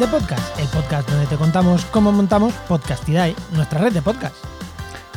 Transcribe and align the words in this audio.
De 0.00 0.08
podcast, 0.08 0.58
el 0.58 0.66
podcast 0.68 1.10
donde 1.10 1.26
te 1.26 1.36
contamos 1.36 1.84
cómo 1.90 2.10
montamos 2.10 2.54
Podcastidae, 2.66 3.36
nuestra 3.52 3.80
red 3.80 3.92
de 3.92 4.00
podcast. 4.00 4.34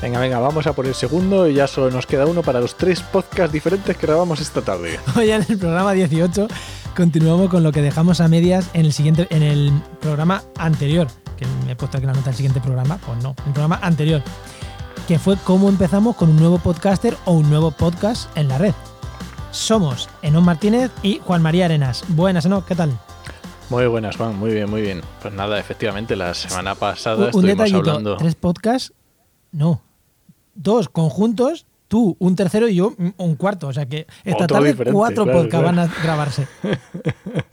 Venga, 0.01 0.19
venga, 0.19 0.39
vamos 0.39 0.67
a 0.67 0.73
por 0.73 0.85
el 0.85 0.93
segundo 0.93 1.47
y 1.47 1.53
ya 1.53 1.67
solo 1.67 1.89
nos 1.89 2.05
queda 2.05 2.25
uno 2.25 2.41
para 2.41 2.59
los 2.59 2.75
tres 2.75 2.99
podcasts 2.99 3.53
diferentes 3.53 3.95
que 3.95 4.05
grabamos 4.05 4.41
esta 4.41 4.61
tarde. 4.61 4.99
Hoy 5.15 5.31
en 5.31 5.45
el 5.47 5.57
programa 5.57 5.93
18 5.93 6.49
continuamos 6.97 7.49
con 7.49 7.63
lo 7.63 7.71
que 7.71 7.81
dejamos 7.81 8.19
a 8.19 8.27
medias 8.27 8.69
en 8.73 8.85
el 8.85 8.91
siguiente 8.91 9.25
en 9.29 9.43
el 9.43 9.71
programa 10.01 10.43
anterior, 10.57 11.07
que 11.37 11.45
me 11.65 11.71
he 11.71 11.75
puesto 11.77 11.97
aquí 11.97 12.05
la 12.05 12.11
nota 12.11 12.25
del 12.25 12.35
siguiente 12.35 12.59
programa, 12.59 12.97
pues 13.05 13.23
no, 13.23 13.35
el 13.45 13.53
programa 13.53 13.79
anterior, 13.81 14.21
que 15.07 15.17
fue 15.17 15.37
cómo 15.45 15.69
empezamos 15.69 16.17
con 16.17 16.29
un 16.29 16.35
nuevo 16.35 16.59
podcaster 16.59 17.15
o 17.23 17.31
un 17.31 17.49
nuevo 17.49 17.71
podcast 17.71 18.29
en 18.37 18.49
la 18.49 18.57
red. 18.57 18.73
Somos 19.51 20.09
Enon 20.21 20.43
Martínez 20.43 20.91
y 21.03 21.21
Juan 21.23 21.41
María 21.41 21.65
Arenas. 21.65 22.03
Buenas, 22.09 22.45
Enon, 22.45 22.63
¿qué 22.63 22.75
tal? 22.75 22.99
Muy 23.73 23.87
buenas, 23.87 24.17
Juan, 24.17 24.37
muy 24.37 24.53
bien, 24.53 24.69
muy 24.69 24.81
bien. 24.83 25.01
Pues 25.19 25.33
nada, 25.33 25.57
efectivamente, 25.59 26.15
la 26.15 26.35
semana 26.35 26.75
pasada 26.75 27.17
Un- 27.17 27.23
estuvimos 27.25 27.49
detallito, 27.57 27.79
hablando. 27.89 28.17
tres 28.17 28.35
podcasts, 28.35 28.93
no, 29.51 29.81
dos 30.53 30.89
conjuntos, 30.89 31.65
tú 31.87 32.15
un 32.19 32.35
tercero 32.35 32.67
y 32.67 32.75
yo 32.75 32.93
un- 33.17 33.35
cuarto, 33.35 33.67
o 33.69 33.73
sea 33.73 33.87
que 33.87 34.05
esta 34.23 34.43
Otro 34.43 34.57
tarde 34.57 34.75
cuatro 34.91 35.23
claro, 35.23 35.39
podcasts 35.39 35.49
claro. 35.49 35.65
van 35.65 35.79
a 35.79 36.03
grabarse. 36.03 36.47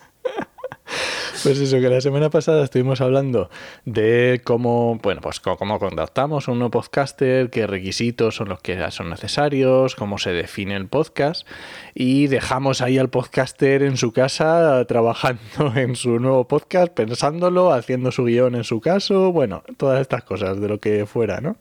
Pues 1.42 1.58
eso, 1.58 1.80
que 1.80 1.88
la 1.88 2.00
semana 2.00 2.28
pasada 2.28 2.62
estuvimos 2.64 3.00
hablando 3.00 3.48
de 3.86 4.42
cómo, 4.44 4.98
bueno, 5.02 5.20
pues 5.22 5.40
cómo 5.40 5.78
contactamos 5.78 6.48
a 6.48 6.52
un 6.52 6.58
nuevo 6.58 6.70
podcaster, 6.70 7.48
qué 7.48 7.66
requisitos 7.66 8.36
son 8.36 8.50
los 8.50 8.60
que 8.60 8.78
son 8.90 9.08
necesarios, 9.08 9.94
cómo 9.94 10.18
se 10.18 10.32
define 10.32 10.76
el 10.76 10.86
podcast 10.86 11.46
y 11.94 12.26
dejamos 12.26 12.82
ahí 12.82 12.98
al 12.98 13.08
podcaster 13.08 13.82
en 13.82 13.96
su 13.96 14.12
casa 14.12 14.84
trabajando 14.86 15.40
en 15.76 15.96
su 15.96 16.18
nuevo 16.18 16.46
podcast, 16.46 16.92
pensándolo, 16.92 17.72
haciendo 17.72 18.12
su 18.12 18.24
guion 18.24 18.54
en 18.54 18.64
su 18.64 18.80
caso, 18.80 19.32
bueno, 19.32 19.62
todas 19.76 20.00
estas 20.00 20.24
cosas 20.24 20.60
de 20.60 20.68
lo 20.68 20.78
que 20.78 21.06
fuera, 21.06 21.40
¿no? 21.40 21.56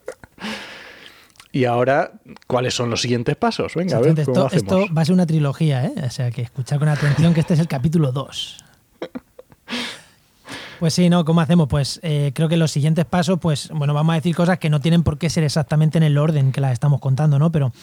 Y 1.51 1.65
ahora, 1.65 2.11
¿cuáles 2.47 2.75
son 2.75 2.89
los 2.89 3.01
siguientes 3.01 3.35
pasos? 3.35 3.73
Venga, 3.75 3.97
a 3.97 4.01
ver 4.01 4.13
cómo 4.13 4.21
esto, 4.21 4.45
hacemos. 4.45 4.81
esto 4.81 4.93
va 4.93 5.01
a 5.01 5.05
ser 5.05 5.13
una 5.13 5.25
trilogía, 5.25 5.85
¿eh? 5.85 5.93
O 6.05 6.09
sea 6.11 6.29
que 6.29 6.43
escuchar 6.43 6.77
con 6.77 6.89
atención 6.89 7.33
que 7.33 7.39
este 7.39 7.55
es 7.55 7.59
el 7.59 7.67
capítulo 7.67 8.11
2. 8.11 8.68
Pues 10.79 10.93
sí, 10.93 11.09
¿no? 11.09 11.25
¿Cómo 11.25 11.41
hacemos? 11.41 11.67
Pues 11.67 11.99
eh, 12.03 12.31
creo 12.33 12.47
que 12.47 12.55
los 12.55 12.71
siguientes 12.71 13.03
pasos, 13.03 13.37
pues 13.39 13.69
bueno, 13.69 13.93
vamos 13.93 14.13
a 14.13 14.15
decir 14.15 14.33
cosas 14.33 14.59
que 14.59 14.69
no 14.69 14.79
tienen 14.79 15.03
por 15.03 15.17
qué 15.17 15.29
ser 15.29 15.43
exactamente 15.43 15.97
en 15.97 16.03
el 16.03 16.17
orden 16.17 16.53
que 16.53 16.61
las 16.61 16.71
estamos 16.71 17.01
contando, 17.01 17.37
¿no? 17.37 17.51
Pero, 17.51 17.73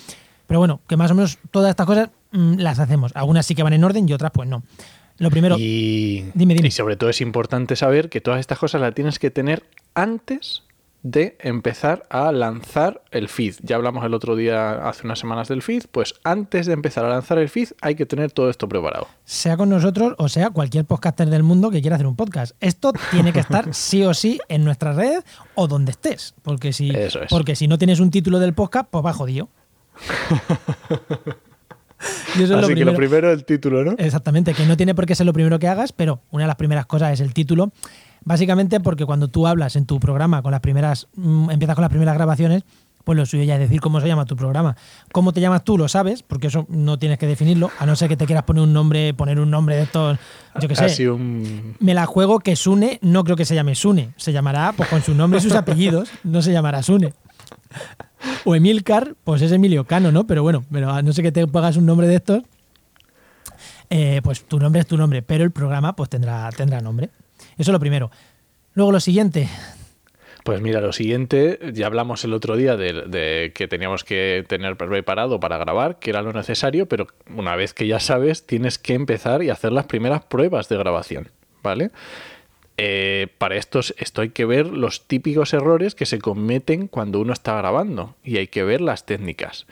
pero 0.46 0.60
bueno, 0.60 0.80
que 0.88 0.96
más 0.96 1.10
o 1.10 1.14
menos 1.14 1.38
todas 1.50 1.70
estas 1.70 1.86
cosas 1.86 2.08
mm, 2.32 2.54
las 2.54 2.78
hacemos. 2.78 3.12
Algunas 3.14 3.44
sí 3.44 3.54
que 3.54 3.62
van 3.62 3.74
en 3.74 3.84
orden 3.84 4.08
y 4.08 4.14
otras 4.14 4.32
pues 4.32 4.48
no. 4.48 4.62
Lo 5.18 5.30
primero, 5.30 5.56
y, 5.58 6.30
Dime, 6.34 6.54
dime. 6.54 6.68
y 6.68 6.70
sobre 6.70 6.96
todo 6.96 7.08
es 7.08 7.22
importante 7.22 7.74
saber 7.76 8.10
que 8.10 8.20
todas 8.20 8.40
estas 8.40 8.58
cosas 8.58 8.80
las 8.82 8.94
tienes 8.94 9.18
que 9.18 9.30
tener 9.30 9.62
antes 9.94 10.62
de 11.02 11.36
empezar 11.40 12.04
a 12.10 12.32
lanzar 12.32 13.02
el 13.12 13.28
feed. 13.28 13.54
Ya 13.62 13.76
hablamos 13.76 14.04
el 14.04 14.12
otro 14.14 14.34
día, 14.34 14.88
hace 14.88 15.06
unas 15.06 15.18
semanas 15.20 15.46
del 15.48 15.62
feed, 15.62 15.84
pues 15.92 16.14
antes 16.24 16.66
de 16.66 16.72
empezar 16.72 17.04
a 17.04 17.08
lanzar 17.08 17.38
el 17.38 17.48
feed 17.48 17.68
hay 17.80 17.94
que 17.94 18.06
tener 18.06 18.32
todo 18.32 18.50
esto 18.50 18.68
preparado. 18.68 19.06
sea 19.24 19.56
con 19.56 19.68
nosotros 19.68 20.14
o 20.18 20.28
sea 20.28 20.50
cualquier 20.50 20.84
podcaster 20.84 21.28
del 21.30 21.42
mundo 21.44 21.70
que 21.70 21.80
quiera 21.80 21.94
hacer 21.96 22.06
un 22.06 22.16
podcast. 22.16 22.56
Esto 22.60 22.92
tiene 23.10 23.32
que 23.32 23.40
estar 23.40 23.72
sí 23.74 24.02
o 24.04 24.14
sí 24.14 24.40
en 24.48 24.64
nuestra 24.64 24.92
red 24.92 25.22
o 25.54 25.68
donde 25.68 25.92
estés. 25.92 26.34
Porque 26.42 26.72
si, 26.72 26.90
Eso 26.90 27.22
es. 27.22 27.28
porque 27.30 27.54
si 27.56 27.68
no 27.68 27.78
tienes 27.78 28.00
un 28.00 28.10
título 28.10 28.38
del 28.40 28.54
podcast, 28.54 28.88
pues 28.90 29.04
va 29.04 29.12
jodido. 29.12 29.48
Y 32.38 32.42
eso 32.42 32.44
es 32.44 32.50
Así 32.50 32.60
lo 32.60 32.60
que 32.60 32.60
lo 32.60 32.66
primero. 32.66 32.96
primero 32.96 33.32
el 33.32 33.44
título, 33.44 33.84
¿no? 33.84 33.94
Exactamente, 33.98 34.54
que 34.54 34.66
no 34.66 34.76
tiene 34.76 34.94
por 34.94 35.06
qué 35.06 35.14
ser 35.14 35.26
lo 35.26 35.32
primero 35.32 35.58
que 35.58 35.68
hagas, 35.68 35.92
pero 35.92 36.20
una 36.30 36.44
de 36.44 36.48
las 36.48 36.56
primeras 36.56 36.86
cosas 36.86 37.12
es 37.12 37.20
el 37.20 37.32
título. 37.32 37.72
Básicamente 38.24 38.80
porque 38.80 39.06
cuando 39.06 39.28
tú 39.28 39.46
hablas 39.46 39.76
en 39.76 39.86
tu 39.86 40.00
programa 40.00 40.42
con 40.42 40.50
las 40.50 40.60
primeras, 40.60 41.08
mm, 41.14 41.50
empiezas 41.50 41.76
con 41.76 41.82
las 41.82 41.90
primeras 41.90 42.14
grabaciones, 42.14 42.64
pues 43.04 43.16
lo 43.16 43.24
suyo 43.24 43.44
ya 43.44 43.54
es 43.54 43.60
decir 43.60 43.80
cómo 43.80 44.00
se 44.00 44.08
llama 44.08 44.24
tu 44.24 44.34
programa. 44.34 44.76
¿Cómo 45.12 45.32
te 45.32 45.40
llamas 45.40 45.62
tú? 45.62 45.78
Lo 45.78 45.86
sabes, 45.86 46.24
porque 46.24 46.48
eso 46.48 46.66
no 46.68 46.98
tienes 46.98 47.18
que 47.18 47.28
definirlo, 47.28 47.70
a 47.78 47.86
no 47.86 47.94
ser 47.94 48.08
que 48.08 48.16
te 48.16 48.26
quieras 48.26 48.42
poner 48.42 48.64
un 48.64 48.72
nombre, 48.72 49.14
poner 49.14 49.38
un 49.38 49.48
nombre 49.48 49.76
de 49.76 49.82
estos, 49.82 50.18
yo 50.60 50.66
qué 50.66 50.74
sé. 50.74 50.86
Así 50.86 51.06
un... 51.06 51.76
Me 51.78 51.94
la 51.94 52.04
juego 52.06 52.40
que 52.40 52.56
Sune, 52.56 52.98
no 53.02 53.22
creo 53.22 53.36
que 53.36 53.44
se 53.44 53.54
llame 53.54 53.76
Sune, 53.76 54.10
se 54.16 54.32
llamará 54.32 54.74
pues 54.76 54.88
con 54.88 55.02
su 55.02 55.14
nombre 55.14 55.38
y 55.38 55.42
sus 55.42 55.52
apellidos, 55.54 56.10
no 56.24 56.42
se 56.42 56.50
llamará 56.50 56.82
Sune. 56.82 57.14
O 58.44 58.54
Emilcar, 58.54 59.14
pues 59.24 59.42
es 59.42 59.52
Emilio 59.52 59.84
Cano, 59.84 60.12
¿no? 60.12 60.26
Pero 60.26 60.42
bueno, 60.42 60.64
pero 60.72 60.90
a 60.90 61.02
no 61.02 61.12
ser 61.12 61.24
que 61.24 61.32
te 61.32 61.46
pongas 61.46 61.76
un 61.76 61.86
nombre 61.86 62.06
de 62.08 62.16
estos, 62.16 62.42
eh, 63.90 64.20
pues 64.22 64.44
tu 64.44 64.58
nombre 64.58 64.80
es 64.80 64.86
tu 64.86 64.96
nombre, 64.96 65.22
pero 65.22 65.44
el 65.44 65.50
programa 65.50 65.94
pues 65.94 66.08
tendrá, 66.10 66.50
tendrá 66.50 66.80
nombre. 66.80 67.10
Eso 67.58 67.70
es 67.70 67.72
lo 67.72 67.80
primero. 67.80 68.10
Luego 68.74 68.92
lo 68.92 69.00
siguiente, 69.00 69.48
Pues 70.44 70.60
mira, 70.60 70.80
lo 70.80 70.92
siguiente, 70.92 71.58
ya 71.72 71.86
hablamos 71.86 72.22
el 72.24 72.32
otro 72.32 72.56
día 72.56 72.76
de, 72.76 72.92
de 72.92 73.52
que 73.52 73.66
teníamos 73.66 74.04
que 74.04 74.44
tener 74.46 74.76
preparado 74.76 75.40
para 75.40 75.58
grabar, 75.58 75.98
que 75.98 76.10
era 76.10 76.22
lo 76.22 76.32
necesario, 76.32 76.86
pero 76.86 77.08
una 77.34 77.56
vez 77.56 77.74
que 77.74 77.86
ya 77.88 77.98
sabes, 77.98 78.46
tienes 78.46 78.78
que 78.78 78.94
empezar 78.94 79.42
y 79.42 79.50
hacer 79.50 79.72
las 79.72 79.86
primeras 79.86 80.24
pruebas 80.24 80.68
de 80.68 80.76
grabación, 80.76 81.30
¿vale? 81.64 81.90
Eh, 82.78 83.28
para 83.38 83.56
esto, 83.56 83.80
esto 83.80 84.20
hay 84.20 84.30
que 84.30 84.44
ver 84.44 84.66
los 84.66 85.06
típicos 85.06 85.54
errores 85.54 85.94
que 85.94 86.04
se 86.04 86.18
cometen 86.18 86.88
cuando 86.88 87.20
uno 87.20 87.32
está 87.32 87.56
grabando 87.56 88.14
y 88.22 88.36
hay 88.36 88.48
que 88.48 88.64
ver 88.64 88.80
las 88.80 89.06
técnicas. 89.06 89.66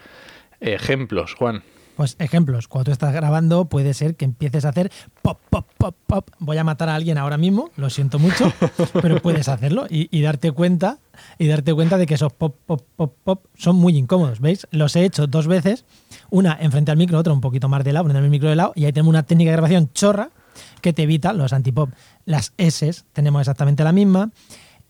Ejemplos, 0.60 1.34
Juan. 1.34 1.62
Pues 1.96 2.16
ejemplos, 2.18 2.66
cuando 2.66 2.86
tú 2.86 2.90
estás 2.90 3.12
grabando 3.12 3.66
puede 3.66 3.94
ser 3.94 4.16
que 4.16 4.24
empieces 4.24 4.64
a 4.64 4.70
hacer 4.70 4.90
pop, 5.22 5.38
pop, 5.48 5.66
pop, 5.78 5.94
pop. 6.06 6.28
Voy 6.40 6.56
a 6.58 6.64
matar 6.64 6.88
a 6.88 6.96
alguien 6.96 7.18
ahora 7.18 7.38
mismo, 7.38 7.70
lo 7.76 7.88
siento 7.88 8.18
mucho, 8.18 8.52
pero 9.00 9.22
puedes 9.22 9.48
hacerlo 9.48 9.86
y, 9.88 10.08
y 10.16 10.22
darte 10.22 10.50
cuenta 10.50 10.98
y 11.38 11.46
darte 11.46 11.72
cuenta 11.72 11.96
de 11.96 12.06
que 12.06 12.14
esos 12.14 12.32
pop, 12.32 12.56
pop, 12.66 12.82
pop, 12.96 13.14
pop 13.22 13.44
son 13.56 13.76
muy 13.76 13.96
incómodos, 13.96 14.40
¿veis? 14.40 14.66
Los 14.72 14.96
he 14.96 15.04
hecho 15.04 15.28
dos 15.28 15.46
veces, 15.46 15.84
una 16.30 16.58
enfrente 16.60 16.90
al 16.90 16.96
micro, 16.96 17.18
otra 17.18 17.32
un 17.32 17.40
poquito 17.40 17.68
más 17.68 17.84
de 17.84 17.92
lado, 17.92 18.06
ponerme 18.06 18.26
el 18.26 18.30
micro 18.30 18.48
de 18.48 18.56
lado 18.56 18.72
y 18.74 18.86
ahí 18.86 18.92
tenemos 18.92 19.10
una 19.10 19.22
técnica 19.22 19.50
de 19.50 19.56
grabación 19.56 19.90
chorra 19.92 20.30
que 20.80 20.92
te 20.92 21.02
evita 21.02 21.32
los 21.32 21.52
antipop. 21.52 21.90
Las 22.24 22.52
S 22.58 22.90
tenemos 23.12 23.40
exactamente 23.40 23.84
la 23.84 23.92
misma. 23.92 24.30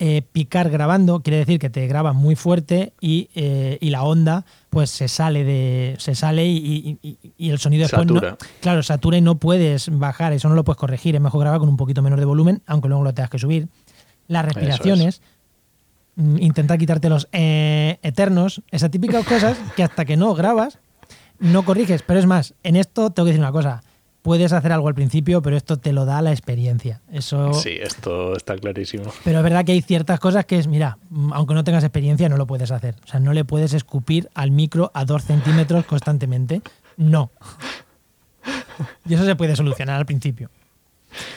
Eh, 0.01 0.23
picar 0.33 0.71
grabando 0.71 1.21
quiere 1.23 1.37
decir 1.39 1.61
que 1.61 1.71
te 1.71 1.87
grabas 1.87 2.17
muy 2.17 2.35
fuerte 2.35 2.95
y, 3.01 3.29
eh, 3.37 3.79
y 3.81 3.91
la 3.91 4.03
onda 4.03 4.45
pues 4.69 4.91
se 4.91 5.07
sale 5.07 5.45
de 5.45 5.95
se 6.01 6.17
sale 6.17 6.45
y, 6.47 6.99
y- 7.01 7.49
el 7.49 7.61
sonido 7.61 7.83
después 7.83 8.05
no- 8.05 8.15
Satura. 8.15 8.37
claro 8.61 8.83
satura 8.83 9.19
y 9.19 9.21
no 9.21 9.37
puedes 9.37 9.89
bajar 9.97 10.33
eso 10.33 10.49
no 10.49 10.57
lo 10.57 10.65
puedes 10.65 10.79
corregir 10.81 11.15
es 11.15 11.21
mejor 11.21 11.43
grabar 11.43 11.61
con 11.61 11.69
un 11.69 11.77
poquito 11.77 12.03
menos 12.03 12.19
de 12.19 12.25
volumen 12.25 12.61
aunque 12.67 12.89
luego 12.89 13.05
lo 13.05 13.15
tengas 13.15 13.31
que 13.31 13.39
subir 13.39 13.69
las 14.27 14.45
respiraciones 14.45 15.23
mm, 16.17 16.39
intentar 16.43 16.77
quitarte 16.77 17.09
los 17.09 17.29
eh, 17.31 18.01
eternos 18.03 18.63
esas 18.73 18.91
típicas 18.91 19.25
cosas 19.25 19.57
que 19.77 19.85
hasta 19.85 20.05
que 20.05 20.17
no 20.17 20.35
grabas 20.35 20.81
no 21.39 21.65
corriges 21.65 22.03
pero 22.03 22.19
es 22.19 22.27
más 22.27 22.55
en 22.65 22.75
esto 22.75 23.11
tengo 23.11 23.27
que 23.27 23.31
decir 23.31 23.41
una 23.45 23.53
cosa 23.53 23.85
puedes 24.25 24.55
hacer 24.55 24.73
algo 24.73 24.89
al 24.89 24.95
principio 24.95 25.43
pero 25.43 25.55
esto 25.55 25.77
te 25.77 25.93
lo 25.93 26.07
da 26.07 26.23
la 26.23 26.33
experiencia 26.33 27.03
eso 27.13 27.53
Sí, 27.53 27.77
esto 27.79 28.35
está 28.35 28.57
clarísimo. 28.57 29.05
pero 29.23 29.39
es 29.39 29.45
verdad 29.45 29.67
que 29.67 29.73
hay 29.73 29.83
ciertas 29.83 30.19
cosas 30.19 30.47
que 30.47 30.59
es, 30.59 30.67
mira, 30.67 30.97
mm, 31.11 31.35
aunque 31.35 31.53
no 31.53 31.63
tengas 31.63 31.85
experiencia, 31.85 32.29
no 32.31 32.39
lo 32.39 32.47
puedes 32.47 32.71
hacer. 32.71 32.95
O 33.05 33.07
sea, 33.07 33.21
no 33.21 33.35
le 33.35 33.45
puedes 33.45 33.75
escupir 33.75 34.31
al 34.35 34.51
micro 34.51 34.91
a 34.95 35.05
dos 35.05 35.25
centímetros 35.25 35.85
constantemente. 35.85 36.63
No. 36.97 37.31
Y 39.07 39.15
eso 39.15 39.25
se 39.27 39.37
puede 39.37 39.55
solucionar 39.57 39.97
al 39.97 40.07
principio. 40.07 40.49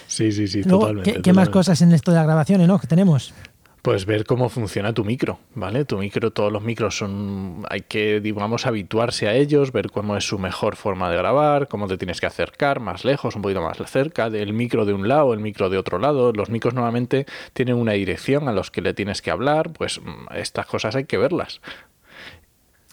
Sí, 0.07 0.31
sí, 0.31 0.48
sí, 0.48 0.63
Luego, 0.63 0.80
totalmente. 0.81 1.13
¿qué, 1.13 1.22
qué 1.22 1.33
más 1.33 1.50
cosas 1.50 1.81
en 1.81 1.92
esto 1.92 2.12
de 2.12 2.18
las 2.18 2.25
grabaciones, 2.25 2.68
no? 2.68 2.80
Que 2.80 2.88
tenemos. 2.88 3.33
Pues 3.81 4.06
ver 4.06 4.25
cómo 4.25 4.50
funciona 4.50 4.94
tu 4.94 5.06
micro, 5.06 5.39
¿vale? 5.56 5.85
Tu 5.85 5.97
micro, 5.97 6.31
todos 6.31 6.51
los 6.51 6.62
micros 6.62 6.97
son, 6.97 7.63
hay 7.69 7.81
que, 7.81 8.19
digamos, 8.19 8.65
habituarse 8.65 9.29
a 9.29 9.35
ellos, 9.35 9.71
ver 9.71 9.91
cómo 9.91 10.18
es 10.18 10.25
su 10.25 10.39
mejor 10.39 10.75
forma 10.75 11.09
de 11.09 11.15
grabar, 11.15 11.69
cómo 11.69 11.88
te 11.88 11.97
tienes 11.97 12.19
que 12.19 12.25
acercar 12.25 12.81
más 12.81 13.06
lejos, 13.06 13.35
un 13.35 13.41
poquito 13.41 13.62
más 13.62 13.77
cerca, 13.89 14.29
del 14.29 14.51
micro 14.51 14.85
de 14.85 14.94
un 14.94 15.07
lado, 15.07 15.33
el 15.33 15.39
micro 15.39 15.69
de 15.69 15.77
otro 15.77 16.00
lado. 16.00 16.33
Los 16.33 16.50
micros 16.50 16.74
normalmente 16.74 17.25
tienen 17.53 17.75
una 17.75 17.94
dirección 17.94 18.50
a 18.50 18.51
los 18.51 18.71
que 18.71 18.81
le 18.81 18.94
tienes 18.94 19.21
que 19.21 19.31
hablar, 19.31 19.71
pues 19.71 20.01
mm, 20.01 20.33
estas 20.35 20.65
cosas 20.65 20.95
hay 20.95 21.06
que 21.06 21.18
verlas. 21.18 21.62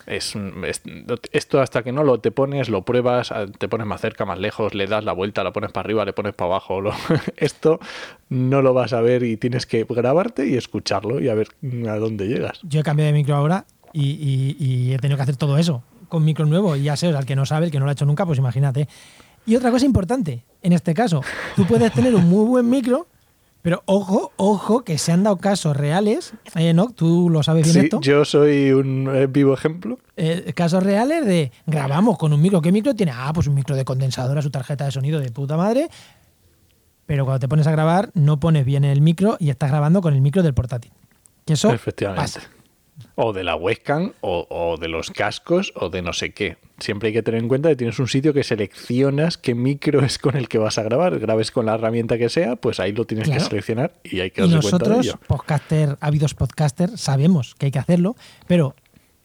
Es, 0.06 0.34
es- 0.66 0.82
esto 1.32 1.60
hasta 1.60 1.82
que 1.82 1.92
no 1.92 2.04
lo 2.04 2.20
te 2.20 2.30
pones, 2.30 2.68
lo 2.68 2.82
pruebas, 2.84 3.32
a- 3.32 3.46
te 3.46 3.68
pones 3.68 3.86
más 3.86 4.00
cerca, 4.00 4.24
más 4.24 4.38
lejos, 4.38 4.74
le 4.74 4.86
das 4.86 5.04
la 5.04 5.12
vuelta, 5.12 5.42
la 5.44 5.52
pones 5.52 5.72
para 5.72 5.86
arriba, 5.86 6.04
le 6.04 6.12
pones 6.12 6.34
para 6.34 6.50
abajo. 6.50 6.80
lo- 6.80 6.92
esto 7.36 7.80
no 8.28 8.62
lo 8.62 8.74
vas 8.74 8.92
a 8.92 9.00
ver 9.00 9.22
y 9.22 9.36
tienes 9.36 9.66
que 9.66 9.84
grabarte 9.88 10.46
y 10.46 10.56
escucharlo 10.56 11.20
y 11.20 11.28
a 11.28 11.34
ver 11.34 11.48
a 11.88 11.96
dónde 11.96 12.26
llegas. 12.28 12.60
Yo 12.62 12.80
he 12.80 12.82
cambiado 12.82 13.08
de 13.12 13.18
micro 13.18 13.34
ahora 13.36 13.64
y 13.92 14.92
he 14.92 14.98
tenido 14.98 15.16
que 15.16 15.22
hacer 15.22 15.36
todo 15.36 15.56
eso 15.58 15.82
con 16.08 16.24
micro 16.24 16.46
nuevo. 16.46 16.76
Y 16.76 16.82
ya 16.84 16.96
sé, 16.96 17.08
o 17.08 17.10
sea, 17.10 17.20
el 17.20 17.26
que 17.26 17.36
no 17.36 17.46
sabe, 17.46 17.66
el 17.66 17.72
que 17.72 17.78
no 17.78 17.84
lo 17.86 17.90
ha 17.90 17.92
hecho 17.92 18.06
nunca, 18.06 18.26
pues 18.26 18.38
imagínate. 18.38 18.88
Y 19.46 19.56
otra 19.56 19.70
cosa 19.70 19.84
importante, 19.86 20.44
en 20.62 20.72
este 20.72 20.94
caso, 20.94 21.20
tú 21.56 21.66
puedes 21.66 21.92
tener 21.92 22.14
un 22.14 22.28
muy 22.28 22.46
buen 22.46 22.68
micro, 22.68 23.06
pero 23.64 23.82
ojo, 23.86 24.30
ojo, 24.36 24.84
que 24.84 24.98
se 24.98 25.10
han 25.10 25.22
dado 25.22 25.38
casos 25.38 25.74
reales, 25.74 26.34
eh, 26.54 26.74
¿no? 26.74 26.90
Tú 26.90 27.30
lo 27.30 27.42
sabes 27.42 27.64
bien 27.64 27.72
Sí, 27.72 27.80
esto. 27.86 27.98
yo 28.02 28.26
soy 28.26 28.72
un 28.72 29.08
eh, 29.10 29.26
vivo 29.26 29.54
ejemplo. 29.54 29.98
Eh, 30.18 30.52
casos 30.54 30.82
reales 30.82 31.24
de 31.24 31.50
grabamos 31.64 32.18
con 32.18 32.34
un 32.34 32.42
micro. 32.42 32.60
¿Qué 32.60 32.70
micro 32.72 32.94
tiene? 32.94 33.12
Ah, 33.14 33.30
pues 33.32 33.46
un 33.46 33.54
micro 33.54 33.74
de 33.74 33.86
condensador 33.86 34.36
a 34.36 34.42
su 34.42 34.50
tarjeta 34.50 34.84
de 34.84 34.90
sonido 34.90 35.18
de 35.18 35.30
puta 35.30 35.56
madre. 35.56 35.88
Pero 37.06 37.24
cuando 37.24 37.38
te 37.40 37.48
pones 37.48 37.66
a 37.66 37.70
grabar, 37.70 38.10
no 38.12 38.38
pones 38.38 38.66
bien 38.66 38.84
el 38.84 39.00
micro 39.00 39.38
y 39.40 39.48
estás 39.48 39.70
grabando 39.70 40.02
con 40.02 40.12
el 40.12 40.20
micro 40.20 40.42
del 40.42 40.52
portátil. 40.52 40.92
Que 41.46 41.54
eso 41.54 41.72
Efectivamente. 41.72 42.20
pasa. 42.20 42.42
O 43.16 43.32
de 43.32 43.42
la 43.44 43.56
webcam, 43.56 44.12
o, 44.20 44.46
o 44.48 44.76
de 44.76 44.88
los 44.88 45.10
cascos, 45.10 45.72
o 45.74 45.88
de 45.90 46.00
no 46.02 46.12
sé 46.12 46.32
qué. 46.32 46.56
Siempre 46.78 47.08
hay 47.08 47.12
que 47.12 47.22
tener 47.22 47.40
en 47.40 47.48
cuenta 47.48 47.68
que 47.68 47.76
tienes 47.76 47.98
un 47.98 48.06
sitio 48.08 48.32
que 48.32 48.44
seleccionas 48.44 49.36
qué 49.38 49.54
micro 49.54 50.00
es 50.04 50.18
con 50.18 50.36
el 50.36 50.48
que 50.48 50.58
vas 50.58 50.78
a 50.78 50.82
grabar. 50.84 51.18
Grabes 51.18 51.50
con 51.50 51.66
la 51.66 51.74
herramienta 51.74 52.18
que 52.18 52.28
sea, 52.28 52.56
pues 52.56 52.80
ahí 52.80 52.92
lo 52.92 53.04
tienes 53.04 53.26
Claro. 53.26 53.42
que 53.42 53.48
seleccionar 53.48 53.92
y 54.04 54.20
hay 54.20 54.30
que 54.30 54.44
Y 54.44 54.50
darse 54.50 54.68
cuenta 54.70 54.88
de 54.88 54.96
nosotros, 54.96 55.06
ello. 55.06 55.20
podcaster, 55.26 55.96
ávidos 56.00 56.34
podcaster, 56.34 56.96
sabemos 56.98 57.54
que 57.56 57.66
hay 57.66 57.72
que 57.72 57.78
hacerlo, 57.78 58.16
pero 58.46 58.74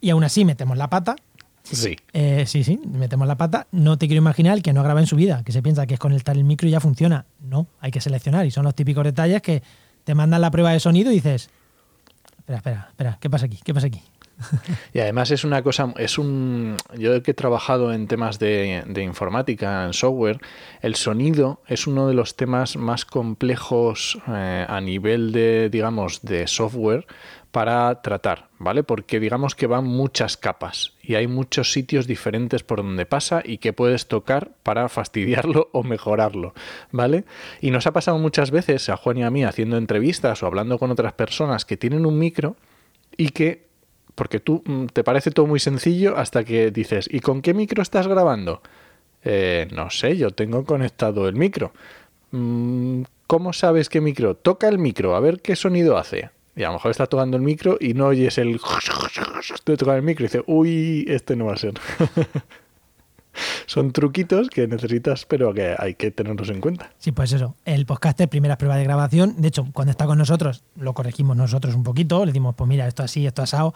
y 0.02 0.10
aún 0.12 0.24
así 0.24 0.46
metemos 0.46 0.78
la 0.78 0.90
pata. 0.90 1.16
Sí. 1.64 1.96
Eh, 2.14 2.46
sí, 2.48 2.64
sí, 2.64 2.80
metemos 2.92 3.28
la 3.28 3.38
pata. 3.38 3.68
No 3.72 3.98
te 3.98 4.08
quiero 4.08 4.20
imaginar 4.22 4.56
el 4.58 4.64
que 4.64 4.74
no 4.74 4.82
graba 4.82 5.00
en 5.02 5.06
su 5.08 5.16
vida, 5.16 5.44
que 5.44 5.52
se 5.52 5.62
piensa 5.62 5.86
que 5.86 5.94
es 5.96 6.00
conectar 6.00 6.36
el 6.36 6.44
micro 6.44 6.68
y 6.68 6.72
ya 6.72 6.80
funciona. 6.80 7.26
No, 7.42 7.68
hay 7.80 7.92
que 7.92 8.02
seleccionar. 8.02 8.46
Y 8.48 8.52
son 8.52 8.64
los 8.66 8.74
típicos 8.74 9.04
detalles 9.04 9.42
que 9.44 9.62
te 10.06 10.16
mandan 10.16 10.42
la 10.42 10.50
prueba 10.50 10.72
de 10.72 10.80
sonido 10.80 11.12
y 11.12 11.16
dices, 11.16 11.50
espera, 12.50 12.58
espera, 12.58 12.88
espera, 12.90 13.18
¿qué 13.22 13.30
pasa 13.30 13.46
aquí? 13.46 13.60
¿Qué 13.64 13.74
pasa 13.74 13.88
aquí? 13.88 14.02
Y 14.94 15.00
además 15.00 15.32
es 15.32 15.44
una 15.44 15.62
cosa, 15.62 15.94
es 15.98 16.18
un. 16.18 16.78
Yo 16.98 17.22
que 17.22 17.32
he 17.32 17.34
trabajado 17.34 17.94
en 17.94 18.08
temas 18.08 18.40
de, 18.40 18.84
informática, 19.04 19.86
en 19.86 19.94
software, 19.94 20.40
el 20.82 20.96
sonido 20.96 21.62
es 21.68 21.88
uno 21.88 22.08
de 22.08 22.14
los 22.14 22.36
temas 22.36 22.78
más 22.78 23.06
complejos 23.06 24.18
eh, 24.28 24.66
a 24.68 24.82
nivel 24.82 25.32
de, 25.32 25.70
digamos, 25.70 26.22
de 26.22 26.48
software 26.48 27.06
para 27.52 28.02
tratar, 28.04 28.50
¿vale? 28.60 28.84
Porque 28.84 29.20
digamos 29.20 29.56
que 29.56 29.66
van 29.66 29.86
muchas 29.86 30.38
capas 30.38 30.94
y 31.02 31.16
hay 31.16 31.28
muchos 31.28 31.72
sitios 31.72 32.06
diferentes 32.06 32.62
por 32.64 32.78
donde 32.84 33.08
pasa 33.08 33.42
y 33.44 33.58
que 33.58 33.74
puedes 33.74 34.08
tocar 34.08 34.52
para 34.62 34.88
fastidiarlo 34.88 35.70
o 35.74 35.84
mejorarlo, 35.84 36.54
¿vale? 36.92 37.26
Y 37.60 37.72
nos 37.72 37.88
ha 37.88 37.92
pasado 37.92 38.20
muchas 38.20 38.52
veces 38.52 38.90
a 38.90 38.98
Juan 38.98 39.18
y 39.18 39.24
a 39.24 39.32
mí 39.32 39.44
haciendo 39.44 39.78
entrevistas 39.78 40.44
o 40.44 40.48
hablando 40.48 40.78
con 40.78 40.92
otras 40.92 41.14
personas 41.14 41.66
que 41.66 41.78
tienen 41.78 42.06
un 42.06 42.20
micro 42.20 42.56
y 43.18 43.30
que 43.30 43.68
porque 44.14 44.40
tú 44.40 44.62
mm, 44.66 44.88
te 44.88 45.04
parece 45.04 45.32
todo 45.32 45.48
muy 45.48 45.60
sencillo 45.60 46.18
hasta 46.18 46.44
que 46.44 46.72
dices, 46.72 47.10
¿y 47.12 47.20
con 47.22 47.42
qué 47.42 47.54
micro 47.54 47.82
estás 47.82 48.08
grabando? 48.08 48.62
"Eh, 49.24 49.68
no 49.72 49.90
sé, 49.90 50.18
yo 50.18 50.32
tengo 50.32 50.66
conectado 50.66 51.28
el 51.28 51.36
micro. 51.36 51.72
"Mm, 52.32 53.04
¿Cómo 53.28 53.54
sabes 53.54 53.90
qué 53.90 54.02
micro? 54.02 54.36
Toca 54.36 54.68
el 54.68 54.78
micro, 54.78 55.16
a 55.16 55.20
ver 55.20 55.42
qué 55.42 55.56
sonido 55.56 55.98
hace. 55.98 56.30
Y 56.60 56.64
a 56.64 56.68
lo 56.68 56.74
mejor 56.74 56.92
estás 56.92 57.08
tocando 57.08 57.38
el 57.38 57.44
micro 57.44 57.78
y 57.80 57.94
no 57.94 58.08
oyes 58.08 58.38
el... 58.38 58.60
de 59.66 59.78
tocar 59.78 59.96
el 59.96 60.04
micro 60.04 60.26
y 60.26 60.28
dices, 60.28 60.44
uy, 60.46 61.06
este 61.08 61.38
no 61.38 61.46
va 61.46 61.54
a 61.54 61.58
ser. 61.58 61.74
Son 63.66 63.94
truquitos 63.94 64.50
que 64.50 64.68
necesitas, 64.68 65.26
pero 65.26 65.54
que 65.54 65.74
hay 65.80 65.94
que 65.96 66.12
tenerlos 66.12 66.50
en 66.50 66.60
cuenta. 66.60 66.92
Sí, 66.98 67.14
pues 67.14 67.32
eso. 67.32 67.56
El 67.64 67.86
podcaster, 67.86 68.28
primera 68.28 68.58
prueba 68.58 68.76
de 68.76 68.84
grabación. 68.84 69.42
De 69.42 69.48
hecho, 69.48 69.70
cuando 69.72 69.92
está 69.92 70.06
con 70.06 70.18
nosotros, 70.18 70.66
lo 70.76 70.94
corregimos 70.94 71.38
nosotros 71.38 71.76
un 71.76 71.84
poquito. 71.84 72.26
Le 72.26 72.34
decimos, 72.34 72.56
pues 72.56 72.68
mira, 72.68 72.90
esto 72.90 73.04
así, 73.04 73.26
esto 73.26 73.42
asado. 73.42 73.74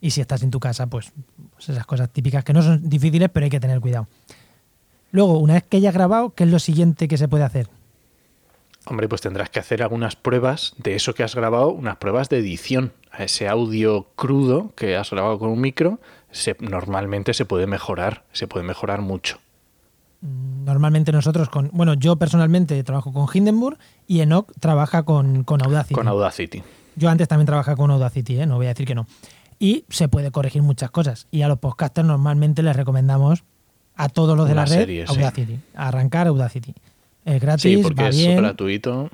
Y 0.00 0.12
si 0.12 0.20
estás 0.20 0.44
en 0.44 0.52
tu 0.52 0.60
casa, 0.60 0.86
pues, 0.86 1.10
pues 1.54 1.70
esas 1.70 1.86
cosas 1.86 2.08
típicas 2.10 2.44
que 2.44 2.52
no 2.52 2.62
son 2.62 2.88
difíciles, 2.88 3.30
pero 3.32 3.42
hay 3.42 3.50
que 3.50 3.58
tener 3.58 3.80
cuidado. 3.80 4.06
Luego, 5.10 5.38
una 5.38 5.54
vez 5.54 5.64
que 5.68 5.78
hayas 5.78 5.92
grabado, 5.92 6.30
¿qué 6.30 6.44
es 6.44 6.50
lo 6.50 6.60
siguiente 6.60 7.08
que 7.08 7.18
se 7.18 7.26
puede 7.26 7.42
hacer? 7.42 7.66
Hombre, 8.86 9.08
pues 9.08 9.20
tendrás 9.20 9.50
que 9.50 9.60
hacer 9.60 9.82
algunas 9.82 10.16
pruebas 10.16 10.74
de 10.76 10.94
eso 10.94 11.14
que 11.14 11.22
has 11.22 11.34
grabado, 11.34 11.68
unas 11.70 11.96
pruebas 11.96 12.28
de 12.28 12.38
edición. 12.38 12.92
A 13.10 13.24
ese 13.24 13.46
audio 13.46 14.08
crudo 14.16 14.72
que 14.74 14.96
has 14.96 15.10
grabado 15.10 15.38
con 15.38 15.50
un 15.50 15.60
micro, 15.60 16.00
se, 16.30 16.56
normalmente 16.60 17.34
se 17.34 17.44
puede 17.44 17.66
mejorar, 17.66 18.24
se 18.32 18.46
puede 18.46 18.64
mejorar 18.64 19.02
mucho. 19.02 19.38
Normalmente 20.22 21.12
nosotros 21.12 21.48
con... 21.48 21.70
Bueno, 21.72 21.94
yo 21.94 22.16
personalmente 22.16 22.82
trabajo 22.84 23.12
con 23.12 23.26
Hindenburg 23.32 23.78
y 24.06 24.20
Enoch 24.20 24.50
trabaja 24.60 25.02
con, 25.02 25.44
con 25.44 25.62
Audacity. 25.62 25.94
Con 25.94 26.08
Audacity. 26.08 26.62
Yo 26.96 27.10
antes 27.10 27.28
también 27.28 27.46
trabajaba 27.46 27.76
con 27.76 27.90
Audacity, 27.90 28.40
¿eh? 28.40 28.46
no 28.46 28.56
voy 28.56 28.66
a 28.66 28.70
decir 28.70 28.86
que 28.86 28.94
no. 28.94 29.06
Y 29.58 29.84
se 29.90 30.08
puede 30.08 30.30
corregir 30.30 30.62
muchas 30.62 30.90
cosas. 30.90 31.26
Y 31.30 31.42
a 31.42 31.48
los 31.48 31.58
podcasters 31.58 32.06
normalmente 32.06 32.62
les 32.62 32.74
recomendamos 32.76 33.44
a 33.94 34.08
todos 34.08 34.36
los 34.36 34.46
de 34.46 34.52
Una 34.52 34.62
la 34.62 34.66
red 34.66 34.76
serie, 34.76 35.06
sí. 35.06 35.14
Audacity. 35.14 35.60
Arrancar 35.74 36.26
Audacity. 36.28 36.74
Es 37.24 37.40
gratis, 37.40 37.62
Sí, 37.62 37.76
porque 37.82 38.02
va 38.02 38.08
es 38.08 38.16
bien. 38.16 38.36
gratuito. 38.36 39.10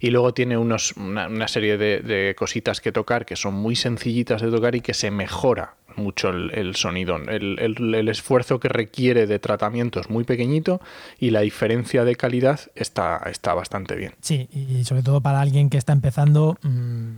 Y 0.00 0.10
luego 0.10 0.32
tiene 0.34 0.56
unos, 0.56 0.92
una, 0.96 1.28
una 1.28 1.48
serie 1.48 1.76
de, 1.76 2.00
de 2.00 2.34
cositas 2.36 2.80
que 2.80 2.92
tocar 2.92 3.24
que 3.26 3.36
son 3.36 3.54
muy 3.54 3.76
sencillitas 3.76 4.42
de 4.42 4.50
tocar 4.50 4.74
y 4.74 4.80
que 4.80 4.94
se 4.94 5.10
mejora 5.10 5.74
mucho 5.96 6.28
el, 6.28 6.50
el 6.54 6.76
sonido. 6.76 7.16
El, 7.16 7.58
el- 7.58 7.94
el 7.94 8.08
esfuerzo 8.08 8.60
que 8.60 8.68
requiere 8.68 9.26
de 9.26 9.38
tratamiento 9.38 10.00
es 10.00 10.10
muy 10.10 10.24
pequeñito 10.24 10.80
y 11.18 11.30
la 11.30 11.40
diferencia 11.40 12.04
de 12.04 12.16
calidad 12.16 12.60
está, 12.74 13.16
está 13.30 13.54
bastante 13.54 13.94
bien. 13.96 14.12
Sí, 14.20 14.48
y 14.52 14.84
sobre 14.84 15.02
todo 15.02 15.20
para 15.20 15.40
alguien 15.40 15.70
que 15.70 15.78
está 15.78 15.92
empezando. 15.92 16.58
mm, 16.62 17.10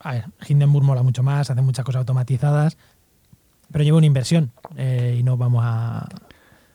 a 0.00 0.12
ver, 0.12 0.24
Hindenburg 0.46 0.84
mola 0.84 1.02
mucho 1.02 1.22
más, 1.22 1.50
hace 1.50 1.62
muchas 1.62 1.84
cosas 1.84 2.00
automatizadas, 2.00 2.76
pero 3.72 3.84
lleva 3.84 3.96
una 3.96 4.06
inversión 4.06 4.52
eh, 4.76 5.16
y 5.18 5.22
no 5.22 5.38
vamos 5.38 5.62
a, 5.64 6.06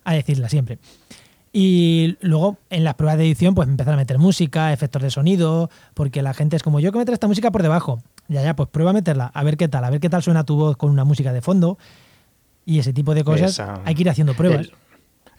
a 0.03 0.13
decirla 0.13 0.49
siempre. 0.49 0.79
Y 1.51 2.17
luego 2.21 2.57
en 2.69 2.83
las 2.83 2.93
pruebas 2.93 3.17
de 3.17 3.25
edición, 3.25 3.55
pues 3.55 3.67
empezar 3.67 3.93
a 3.95 3.97
meter 3.97 4.19
música, 4.19 4.71
efectos 4.71 5.01
de 5.01 5.09
sonido, 5.09 5.69
porque 5.95 6.21
la 6.21 6.33
gente 6.33 6.55
es 6.55 6.63
como 6.63 6.79
yo 6.79 6.91
que 6.91 6.99
meter 6.99 7.13
esta 7.13 7.27
música 7.27 7.49
por 7.51 7.63
debajo. 7.63 7.99
Ya, 8.27 8.43
ya, 8.43 8.55
pues 8.55 8.69
prueba 8.69 8.91
a 8.91 8.93
meterla, 8.93 9.31
a 9.33 9.43
ver 9.43 9.57
qué 9.57 9.67
tal, 9.67 9.83
a 9.83 9.89
ver 9.89 9.99
qué 9.99 10.09
tal 10.09 10.21
suena 10.21 10.43
tu 10.43 10.55
voz 10.55 10.77
con 10.77 10.91
una 10.91 11.03
música 11.05 11.33
de 11.33 11.41
fondo. 11.41 11.79
Y 12.65 12.77
ese 12.77 12.93
tipo 12.93 13.15
de 13.15 13.23
cosas 13.23 13.51
Esa- 13.51 13.81
hay 13.85 13.95
que 13.95 14.01
ir 14.03 14.09
haciendo 14.09 14.35
pruebas. 14.35 14.67
El, 14.67 14.73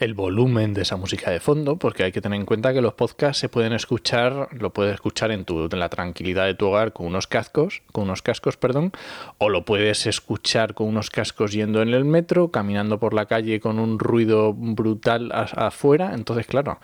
el 0.01 0.15
volumen 0.15 0.73
de 0.73 0.83
esa 0.83 0.97
música 0.97 1.31
de 1.31 1.41
fondo, 1.41 1.77
porque 1.77 2.05
hay 2.05 2.13
que 2.13 2.23
tener 2.23 2.41
en 2.41 2.47
cuenta 2.47 2.73
que 2.73 2.81
los 2.81 2.95
podcasts 2.95 3.39
se 3.39 3.51
pueden 3.51 3.75
escuchar, 3.75 4.49
lo 4.53 4.73
puedes 4.73 4.95
escuchar 4.95 5.31
en, 5.31 5.45
tu, 5.45 5.69
en 5.71 5.79
la 5.79 5.91
tranquilidad 5.91 6.47
de 6.47 6.55
tu 6.55 6.69
hogar 6.69 6.95
con 6.95 7.07
unos 7.07 7.27
cascos, 7.27 7.83
con 7.93 8.05
unos 8.05 8.23
cascos, 8.23 8.57
perdón, 8.57 8.93
o 9.37 9.51
lo 9.51 9.67
puedes 9.67 10.07
escuchar 10.07 10.73
con 10.73 10.89
unos 10.89 11.11
cascos 11.11 11.53
yendo 11.53 11.83
en 11.83 11.91
el 11.91 12.07
metro, 12.07 12.51
caminando 12.51 12.99
por 12.99 13.13
la 13.13 13.27
calle 13.27 13.61
con 13.61 13.79
un 13.79 13.99
ruido 13.99 14.55
brutal 14.55 15.31
afuera. 15.33 16.13
Entonces, 16.15 16.47
claro, 16.47 16.81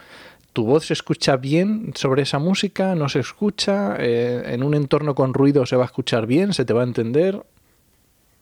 tu 0.53 0.67
voz 0.67 0.87
se 0.87 0.93
escucha 0.93 1.37
bien 1.37 1.93
sobre 1.95 2.23
esa 2.23 2.39
música, 2.39 2.95
no 2.95 3.09
se 3.09 3.21
escucha, 3.21 3.97
eh, 3.99 4.43
en 4.47 4.63
un 4.63 4.75
entorno 4.75 5.15
con 5.15 5.33
ruido 5.33 5.65
se 5.65 5.77
va 5.77 5.85
a 5.85 5.87
escuchar 5.87 6.27
bien, 6.27 6.53
se 6.53 6.67
te 6.67 6.75
va 6.75 6.83
a 6.83 6.85
entender. 6.85 7.43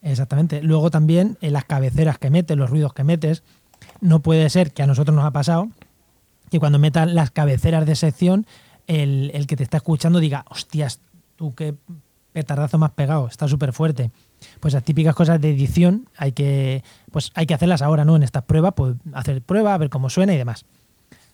Exactamente. 0.01 0.61
Luego 0.61 0.91
también 0.91 1.37
en 1.41 1.53
las 1.53 1.65
cabeceras 1.65 2.19
que 2.19 2.29
metes, 2.29 2.55
los 2.55 2.69
ruidos 2.69 2.93
que 2.93 3.03
metes, 3.03 3.41
no 4.01 4.21
puede 4.21 4.49
ser 4.49 4.71
que 4.73 4.83
a 4.83 4.87
nosotros 4.87 5.15
nos 5.15 5.25
ha 5.25 5.31
pasado 5.31 5.69
que 6.49 6.59
cuando 6.59 6.79
metas 6.79 7.11
las 7.11 7.31
cabeceras 7.31 7.85
de 7.85 7.95
sección, 7.95 8.45
el, 8.87 9.31
el 9.33 9.47
que 9.47 9.55
te 9.55 9.63
está 9.63 9.77
escuchando 9.77 10.19
diga, 10.19 10.45
hostias, 10.49 11.01
tú 11.35 11.55
qué 11.55 11.75
petardazo 12.35 12.77
más 12.77 12.91
pegado, 12.91 13.27
está 13.27 13.47
súper 13.47 13.71
fuerte. 13.71 14.11
Pues 14.59 14.73
las 14.73 14.83
típicas 14.83 15.15
cosas 15.15 15.39
de 15.39 15.51
edición 15.51 16.09
hay 16.17 16.33
que, 16.33 16.83
pues 17.11 17.31
hay 17.33 17.45
que 17.45 17.53
hacerlas 17.53 17.81
ahora, 17.81 18.03
¿no? 18.03 18.17
En 18.17 18.23
estas 18.23 18.43
pruebas, 18.43 18.73
pues 18.75 18.95
hacer 19.13 19.41
prueba, 19.41 19.77
ver 19.77 19.89
cómo 19.89 20.09
suena 20.09 20.33
y 20.33 20.37
demás. 20.37 20.65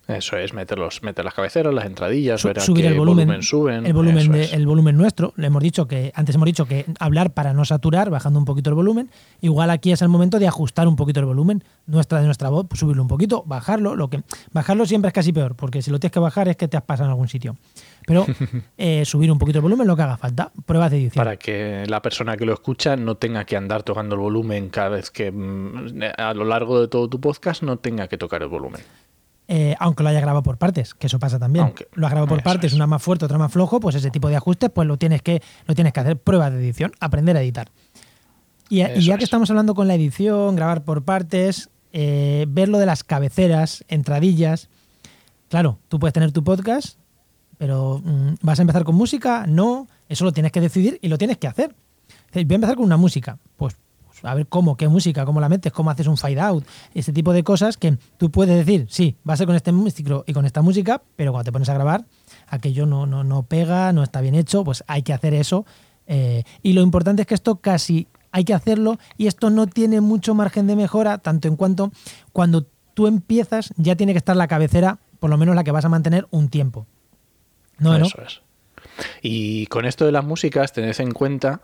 Eso 0.08 0.36
es, 0.36 0.54
meter, 0.54 0.78
los, 0.78 1.04
meter 1.04 1.24
las 1.24 1.34
cabeceras, 1.34 1.74
las 1.74 1.86
entradillas, 1.86 2.42
Su- 2.42 2.48
ver 2.50 2.60
subir 2.60 2.86
el 2.88 2.98
volumen, 2.98 3.42
suben. 3.44 3.86
el 3.86 3.94
volumen 3.94 4.30
de- 4.32 4.46
el 4.46 4.66
volumen 4.66 4.98
nuestro. 4.98 5.32
Le 5.38 5.48
hemos 5.48 5.64
dicho 5.64 5.88
que 5.88 6.12
antes 6.16 6.36
hemos 6.36 6.48
dicho 6.48 6.66
que 6.66 6.86
hablar 7.00 7.32
para 7.34 7.54
no 7.54 7.64
saturar 7.64 8.10
bajando 8.10 8.38
un 8.40 8.44
poquito 8.46 8.70
el 8.72 8.76
volumen. 8.76 9.10
Igual 9.42 9.70
aquí 9.70 9.92
es 9.92 10.02
el 10.02 10.10
momento 10.10 10.38
de 10.40 10.48
ajustar 10.48 10.88
un 10.88 10.96
poquito 10.98 11.20
el 11.22 11.28
volumen. 11.28 11.64
Nuestra 11.86 12.20
de 12.20 12.26
nuestra 12.26 12.50
voz 12.50 12.66
pues 12.68 12.80
subirlo 12.80 13.02
un 13.04 13.08
poquito 13.08 13.44
bajarlo 13.46 13.96
lo 13.96 14.10
que 14.10 14.22
bajarlo 14.52 14.86
siempre 14.86 15.08
es 15.10 15.14
casi 15.14 15.32
peor 15.34 15.56
porque 15.56 15.82
si 15.82 15.92
lo 15.92 16.00
tienes 16.00 16.12
que 16.14 16.20
bajar 16.20 16.48
es 16.50 16.58
que 16.58 16.68
te 16.68 16.78
has 16.78 16.84
pasado 16.84 17.06
en 17.06 17.12
algún 17.12 17.28
sitio. 17.30 17.56
Pero 18.06 18.26
eh, 18.78 19.06
subir 19.06 19.32
un 19.32 19.38
poquito 19.38 19.60
el 19.60 19.64
volumen 19.64 19.88
lo 19.88 19.96
que 19.96 20.02
haga 20.02 20.18
falta. 20.18 20.52
Pruebas 20.66 20.92
de 20.92 20.98
edición. 20.98 21.24
Para 21.24 21.38
que 21.38 21.86
la 21.88 22.02
persona 22.02 22.36
que 22.36 22.46
lo 22.46 22.54
escucha 22.54 22.98
no 22.98 23.16
tenga 23.16 23.46
que 23.46 23.56
andar 23.56 23.84
tocando 23.84 24.16
el 24.16 24.22
volumen 24.22 24.70
cada 24.70 24.90
vez 24.90 25.10
que 25.12 25.32
mm, 25.32 26.02
a 26.18 26.34
lo 26.34 26.44
largo 26.44 26.82
de 26.82 26.88
todo 26.88 27.08
tu 27.08 27.22
podcast 27.22 27.64
no 27.64 27.78
tenga 27.78 28.08
que 28.08 28.18
tocar 28.18 28.42
el 28.42 28.50
volumen. 28.50 28.82
Eh, 29.54 29.76
aunque 29.80 30.02
lo 30.02 30.08
haya 30.08 30.22
grabado 30.22 30.44
por 30.44 30.58
partes, 30.58 30.94
que 30.94 31.08
eso 31.08 31.20
pasa 31.20 31.38
también. 31.38 31.66
Aunque- 31.66 31.90
lo 31.92 32.08
has 32.08 32.12
grabado 32.14 32.34
por 32.34 32.42
partes, 32.42 32.72
es. 32.72 32.74
una 32.74 32.88
más 32.88 33.04
fuerte, 33.04 33.26
otra 33.26 33.38
más 33.38 33.52
flojo, 33.52 33.82
pues 33.82 33.96
ese 33.96 34.10
tipo 34.10 34.30
de 34.30 34.38
ajustes, 34.38 34.70
pues 34.70 34.88
lo 34.88 34.96
tienes 34.96 35.22
que, 35.22 35.42
lo 35.66 35.76
tienes 35.76 35.92
que 35.92 36.00
hacer 36.00 36.18
pruebas 36.18 36.54
de 36.54 36.60
edición, 36.60 36.94
aprender 37.02 37.36
a 37.36 37.42
editar. 37.42 37.70
Y, 38.70 38.78
ya 38.78 38.94
que 38.94 38.94
es. 39.04 39.24
estamos 39.24 39.50
hablando 39.50 39.76
con 39.76 39.90
la 39.90 39.96
edición, 39.96 40.56
grabar 40.56 40.86
por 40.86 41.04
partes, 41.04 41.70
eh, 41.92 42.46
ver 42.48 42.70
lo 42.70 42.78
de 42.78 42.86
las 42.86 43.04
cabeceras, 43.04 43.84
entradillas. 43.90 44.70
Claro, 45.50 45.80
tú 45.90 46.00
puedes 46.00 46.14
tener 46.14 46.32
tu 46.32 46.46
podcast, 46.46 46.98
pero 47.58 48.02
mm, 48.06 48.36
¿vas 48.42 48.58
a 48.60 48.62
empezar 48.62 48.86
con 48.86 48.96
música? 48.96 49.46
No, 49.48 49.90
eso 50.08 50.24
lo 50.24 50.32
tienes 50.32 50.54
que 50.54 50.62
decidir 50.62 50.98
y 51.02 51.10
lo 51.10 51.18
tienes 51.18 51.38
que 51.38 51.48
hacer. 51.48 51.76
Voy 52.34 52.46
a 52.50 52.56
empezar 52.56 52.78
con 52.78 52.86
una 52.86 52.96
música. 52.96 53.38
Pues, 53.58 53.76
a 54.24 54.34
ver 54.36 54.48
cómo, 54.48 54.78
qué 54.78 54.88
música, 54.88 55.26
cómo 55.26 55.40
la 55.40 55.50
metes, 55.50 55.72
cómo 55.72 55.90
haces 55.90 56.08
un 56.08 56.18
fade 56.18 56.40
out, 56.40 56.66
ese 56.94 57.14
tipo 57.14 57.34
de 57.34 57.44
cosas 57.44 57.78
que 57.78 57.98
tú 58.18 58.32
puedes 58.32 58.56
decir, 58.56 58.88
sí, 58.90 59.16
va 59.28 59.34
a 59.34 59.38
ser 59.38 59.48
con 59.48 59.56
este 59.56 59.72
músico 59.72 60.24
y 60.28 60.34
con 60.34 60.46
esta 60.46 60.62
música, 60.62 61.02
pero 61.16 61.32
cuando 61.32 61.46
te 61.46 61.52
pones 61.52 61.70
a 61.70 61.74
grabar, 61.74 62.06
aquello 62.48 62.86
no, 62.86 63.06
no, 63.06 63.24
no 63.24 63.44
pega, 63.44 63.94
no 63.94 64.04
está 64.04 64.22
bien 64.22 64.36
hecho, 64.36 64.64
pues 64.64 64.84
hay 64.88 65.04
que 65.04 65.14
hacer 65.14 65.34
eso. 65.34 65.66
eh, 66.08 66.44
y 66.62 66.74
lo 66.74 66.82
importante 66.82 67.22
es 67.24 67.28
que 67.28 67.36
esto 67.36 67.58
casi 67.58 68.08
hay 68.32 68.44
que 68.44 68.54
hacerlo 68.54 68.98
y 69.18 69.28
esto 69.28 69.50
no 69.50 69.68
tiene 69.68 70.02
mucho 70.02 70.34
margen 70.34 70.68
de 70.68 70.76
mejora, 70.76 71.18
tanto 71.18 71.48
en 71.48 71.56
cuanto 71.56 71.92
cuando 72.34 72.66
tú 72.94 73.08
empiezas 73.08 73.74
ya 73.78 73.96
tiene 73.96 74.14
que 74.14 74.18
estar 74.18 74.36
la 74.36 74.48
cabecera, 74.48 75.00
por 75.20 75.30
lo 75.30 75.38
menos 75.38 75.56
la 75.56 75.64
que 75.64 75.72
vas 75.72 75.86
a 75.86 75.90
mantener 75.90 76.28
un 76.32 76.50
tiempo. 76.50 76.86
No, 77.78 77.98
no. 77.98 78.06
Eso 78.06 78.22
es. 78.22 78.42
Y 79.22 79.68
con 79.68 79.86
esto 79.86 80.06
de 80.06 80.12
las 80.12 80.24
músicas, 80.24 80.74
tened 80.74 81.00
en 81.00 81.12
cuenta 81.12 81.62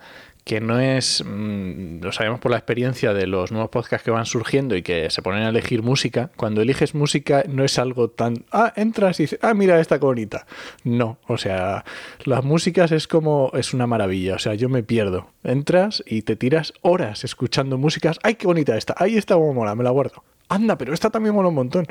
que 0.48 0.62
no 0.62 0.80
es, 0.80 1.22
mm, 1.26 2.00
lo 2.00 2.10
sabemos 2.10 2.40
por 2.40 2.50
la 2.50 2.56
experiencia 2.56 3.12
de 3.12 3.26
los 3.26 3.52
nuevos 3.52 3.68
podcasts 3.68 4.02
que 4.02 4.10
van 4.10 4.24
surgiendo 4.24 4.76
y 4.76 4.82
que 4.82 5.10
se 5.10 5.20
ponen 5.20 5.42
a 5.42 5.50
elegir 5.50 5.82
música, 5.82 6.30
cuando 6.36 6.62
eliges 6.62 6.94
música 6.94 7.44
no 7.46 7.64
es 7.64 7.78
algo 7.78 8.08
tan, 8.08 8.46
ah, 8.50 8.72
entras 8.74 9.20
y 9.20 9.24
dices, 9.24 9.38
ah, 9.42 9.52
mira 9.52 9.78
esta 9.78 9.98
bonita. 9.98 10.46
No, 10.84 11.18
o 11.26 11.36
sea, 11.36 11.84
las 12.24 12.44
músicas 12.44 12.92
es 12.92 13.06
como, 13.06 13.50
es 13.52 13.74
una 13.74 13.86
maravilla, 13.86 14.36
o 14.36 14.38
sea, 14.38 14.54
yo 14.54 14.70
me 14.70 14.82
pierdo. 14.82 15.28
Entras 15.44 16.02
y 16.06 16.22
te 16.22 16.34
tiras 16.34 16.72
horas 16.80 17.24
escuchando 17.24 17.76
músicas, 17.76 18.18
ay, 18.22 18.36
qué 18.36 18.46
bonita 18.46 18.74
esta, 18.78 18.94
ay, 18.96 19.18
esta 19.18 19.34
como 19.34 19.52
mola, 19.52 19.74
me 19.74 19.84
la 19.84 19.90
guardo. 19.90 20.24
Anda, 20.48 20.78
pero 20.78 20.94
esta 20.94 21.10
también 21.10 21.34
mola 21.34 21.48
un 21.48 21.54
montón. 21.54 21.86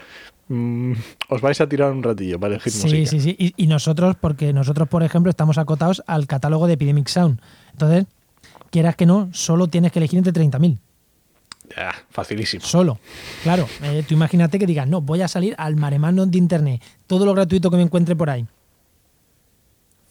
Mm, 0.47 0.93
os 1.29 1.41
vais 1.41 1.59
a 1.61 1.67
tirar 1.69 1.91
un 1.91 2.01
ratillo 2.01 2.39
para 2.39 2.55
elegir 2.55 2.71
Sí, 2.73 2.83
música. 2.83 3.09
sí, 3.09 3.19
sí. 3.19 3.35
Y, 3.37 3.53
y 3.55 3.67
nosotros, 3.67 4.15
porque 4.19 4.53
nosotros, 4.53 4.87
por 4.87 5.03
ejemplo, 5.03 5.29
estamos 5.29 5.57
acotados 5.57 6.01
al 6.07 6.25
catálogo 6.25 6.65
de 6.67 6.73
Epidemic 6.73 7.07
Sound. 7.07 7.39
Entonces, 7.73 8.05
quieras 8.71 8.95
que 8.95 9.05
no, 9.05 9.29
solo 9.33 9.67
tienes 9.67 9.91
que 9.91 9.99
elegir 9.99 10.17
entre 10.17 10.33
30.000. 10.33 10.77
Ya, 11.75 11.93
facilísimo. 12.09 12.63
Solo. 12.63 12.97
Claro, 13.43 13.67
eh, 13.83 14.03
tú 14.07 14.13
imagínate 14.13 14.57
que 14.57 14.65
digas, 14.65 14.87
no, 14.87 15.01
voy 15.01 15.21
a 15.21 15.27
salir 15.27 15.53
al 15.57 15.75
maremano 15.75 16.25
de 16.25 16.37
internet, 16.37 16.81
todo 17.07 17.25
lo 17.25 17.33
gratuito 17.33 17.69
que 17.69 17.75
me 17.77 17.83
encuentre 17.83 18.15
por 18.15 18.29
ahí. 18.29 18.45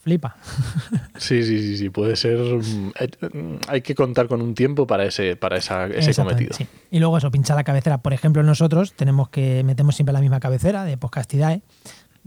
Flipa. 0.07 0.37
Sí, 1.19 1.43
sí, 1.43 1.59
sí, 1.59 1.77
sí, 1.79 1.91
puede 1.91 2.15
ser. 2.15 2.39
mm, 2.39 2.93
mm, 3.33 3.59
Hay 3.67 3.81
que 3.83 3.97
contar 3.97 4.29
con 4.29 4.41
un 4.41 4.55
tiempo 4.55 4.87
para 4.87 5.05
ese, 5.05 5.35
para 5.35 5.57
esa, 5.57 5.87
ese 5.89 6.15
cometido. 6.15 6.55
sí. 6.55 6.65
Y 6.93 7.01
luego 7.01 7.19
eso, 7.19 7.29
pinchar 7.33 7.57
la 7.57 7.65
cabecera. 7.65 7.99
Por 7.99 8.13
ejemplo, 8.13 8.45
nosotros 8.45 8.93
tenemos 8.93 9.31
que 9.31 9.65
metemos 9.65 9.97
siempre 9.97 10.13
la 10.13 10.21
misma 10.21 10.39
cabecera 10.39 10.85
de 10.85 10.97
Podcastidae. 10.97 11.63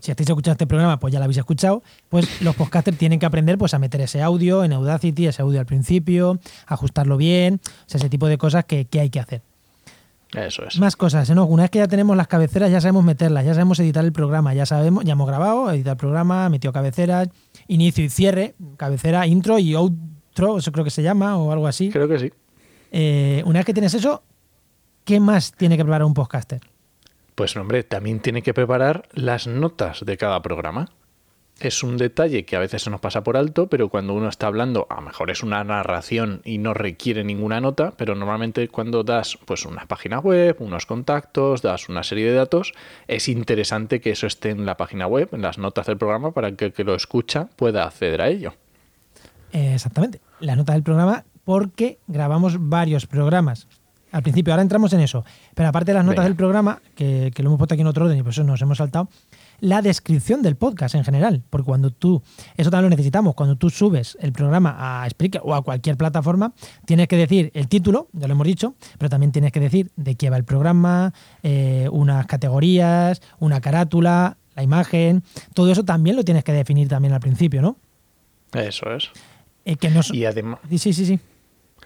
Si 0.01 0.11
estáis 0.11 0.27
escuchando 0.27 0.53
este 0.53 0.67
programa, 0.67 0.99
pues 0.99 1.13
ya 1.13 1.19
la 1.19 1.25
habéis 1.25 1.37
escuchado. 1.37 1.81
Pues 2.09 2.41
los 2.41 2.53
podcasters 2.57 2.97
tienen 2.97 3.17
que 3.19 3.25
aprender 3.25 3.57
pues, 3.57 3.73
a 3.73 3.79
meter 3.79 4.01
ese 4.01 4.21
audio 4.21 4.65
en 4.65 4.73
Audacity, 4.73 5.27
ese 5.27 5.41
audio 5.41 5.61
al 5.61 5.65
principio, 5.65 6.37
ajustarlo 6.67 7.15
bien, 7.15 7.61
o 7.63 7.83
sea, 7.85 7.99
ese 7.99 8.09
tipo 8.09 8.27
de 8.27 8.37
cosas 8.37 8.65
que, 8.65 8.85
que 8.85 8.99
hay 8.99 9.09
que 9.09 9.19
hacer. 9.21 9.41
Eso 10.33 10.63
es. 10.63 10.77
Más 10.79 10.95
cosas, 10.95 11.29
¿no? 11.31 11.45
Una 11.45 11.63
vez 11.63 11.71
que 11.71 11.79
ya 11.79 11.87
tenemos 11.87 12.15
las 12.15 12.27
cabeceras, 12.27 12.69
ya 12.69 12.79
sabemos 12.79 13.03
meterlas, 13.03 13.45
ya 13.45 13.53
sabemos 13.53 13.79
editar 13.79 14.05
el 14.05 14.11
programa, 14.11 14.53
ya 14.53 14.65
sabemos, 14.65 15.03
ya 15.03 15.13
hemos 15.13 15.27
grabado, 15.27 15.71
editar 15.71 15.93
el 15.93 15.97
programa, 15.97 16.49
metido 16.49 16.71
cabeceras, 16.71 17.29
inicio 17.67 18.03
y 18.03 18.09
cierre, 18.09 18.55
cabecera, 18.77 19.25
intro 19.25 19.57
y 19.57 19.73
outro, 19.73 20.59
eso 20.59 20.71
creo 20.71 20.83
que 20.83 20.91
se 20.91 21.01
llama, 21.01 21.37
o 21.37 21.51
algo 21.51 21.65
así. 21.65 21.89
Creo 21.89 22.07
que 22.07 22.19
sí. 22.19 22.31
Eh, 22.91 23.41
una 23.45 23.59
vez 23.59 23.65
que 23.65 23.73
tienes 23.73 23.93
eso, 23.95 24.23
¿qué 25.03 25.19
más 25.19 25.51
tiene 25.53 25.77
que 25.77 25.83
preparar 25.83 26.05
un 26.05 26.13
podcaster? 26.13 26.61
Pues 27.33 27.55
hombre, 27.55 27.83
también 27.83 28.19
tiene 28.19 28.41
que 28.43 28.53
preparar 28.53 29.07
las 29.13 29.47
notas 29.47 30.05
de 30.05 30.17
cada 30.17 30.41
programa. 30.41 30.89
Es 31.59 31.83
un 31.83 31.97
detalle 31.97 32.45
que 32.45 32.55
a 32.55 32.59
veces 32.59 32.83
se 32.83 32.89
nos 32.89 33.01
pasa 33.01 33.21
por 33.21 33.35
alto, 33.35 33.67
pero 33.67 33.89
cuando 33.89 34.13
uno 34.13 34.29
está 34.29 34.47
hablando, 34.47 34.87
a 34.89 34.95
lo 34.95 35.01
mejor 35.01 35.29
es 35.29 35.43
una 35.43 35.61
narración 35.65 36.41
y 36.45 36.57
no 36.57 36.73
requiere 36.73 37.25
ninguna 37.25 37.59
nota, 37.59 37.93
pero 37.97 38.15
normalmente 38.15 38.69
cuando 38.69 39.03
das 39.03 39.37
pues 39.45 39.65
una 39.65 39.85
página 39.85 40.19
web, 40.19 40.55
unos 40.59 40.85
contactos, 40.85 41.61
das 41.61 41.89
una 41.89 42.03
serie 42.03 42.29
de 42.29 42.33
datos, 42.33 42.73
es 43.07 43.27
interesante 43.27 43.99
que 43.99 44.11
eso 44.11 44.25
esté 44.25 44.51
en 44.51 44.65
la 44.65 44.77
página 44.77 45.05
web, 45.05 45.29
en 45.33 45.41
las 45.41 45.57
notas 45.57 45.87
del 45.87 45.97
programa, 45.97 46.31
para 46.31 46.53
que 46.53 46.65
el 46.65 46.73
que 46.73 46.85
lo 46.85 46.95
escucha 46.95 47.49
pueda 47.57 47.83
acceder 47.83 48.21
a 48.21 48.29
ello. 48.29 48.53
Exactamente, 49.51 50.21
las 50.39 50.55
notas 50.55 50.75
del 50.75 50.83
programa, 50.83 51.25
porque 51.43 51.99
grabamos 52.07 52.55
varios 52.57 53.05
programas. 53.05 53.67
Al 54.11 54.23
principio, 54.23 54.53
ahora 54.53 54.63
entramos 54.63 54.93
en 54.93 55.01
eso. 55.01 55.23
Pero 55.53 55.69
aparte 55.69 55.91
de 55.91 55.95
las 55.95 56.05
notas 56.05 56.23
Venga. 56.23 56.29
del 56.29 56.35
programa, 56.35 56.81
que, 56.95 57.31
que 57.33 57.43
lo 57.43 57.49
hemos 57.49 57.57
puesto 57.59 57.75
aquí 57.75 57.81
en 57.81 57.87
otro 57.87 58.05
orden 58.05 58.17
y 58.17 58.23
por 58.23 58.31
eso 58.31 58.43
nos 58.43 58.61
hemos 58.61 58.79
saltado, 58.79 59.09
la 59.61 59.81
descripción 59.81 60.41
del 60.41 60.55
podcast 60.55 60.95
en 60.95 61.03
general. 61.03 61.43
Porque 61.49 61.65
cuando 61.65 61.91
tú, 61.91 62.21
eso 62.57 62.69
también 62.69 62.85
lo 62.85 62.89
necesitamos, 62.89 63.35
cuando 63.35 63.55
tú 63.55 63.69
subes 63.69 64.17
el 64.21 64.31
programa 64.31 64.75
a 64.77 65.09
Spreaker 65.09 65.41
o 65.43 65.55
a 65.55 65.63
cualquier 65.63 65.97
plataforma, 65.97 66.53
tienes 66.85 67.07
que 67.07 67.17
decir 67.17 67.51
el 67.53 67.67
título, 67.67 68.07
ya 68.13 68.27
lo 68.27 68.33
hemos 68.33 68.47
dicho, 68.47 68.75
pero 68.97 69.09
también 69.09 69.31
tienes 69.31 69.51
que 69.51 69.59
decir 69.59 69.91
de 69.95 70.15
qué 70.15 70.29
va 70.29 70.37
el 70.37 70.43
programa, 70.43 71.13
eh, 71.43 71.87
unas 71.91 72.25
categorías, 72.25 73.21
una 73.39 73.61
carátula, 73.61 74.37
la 74.55 74.63
imagen, 74.63 75.23
todo 75.53 75.71
eso 75.71 75.85
también 75.85 76.15
lo 76.15 76.23
tienes 76.23 76.43
que 76.43 76.51
definir 76.51 76.87
también 76.87 77.13
al 77.13 77.19
principio, 77.19 77.61
¿no? 77.61 77.77
Eso 78.53 78.91
es. 78.93 79.09
Eh, 79.65 79.75
que 79.75 79.89
no, 79.89 80.01
Y 80.11 80.25
además, 80.25 80.59
Sí, 80.69 80.77
sí, 80.77 80.93
sí, 80.93 81.05
sí. 81.05 81.19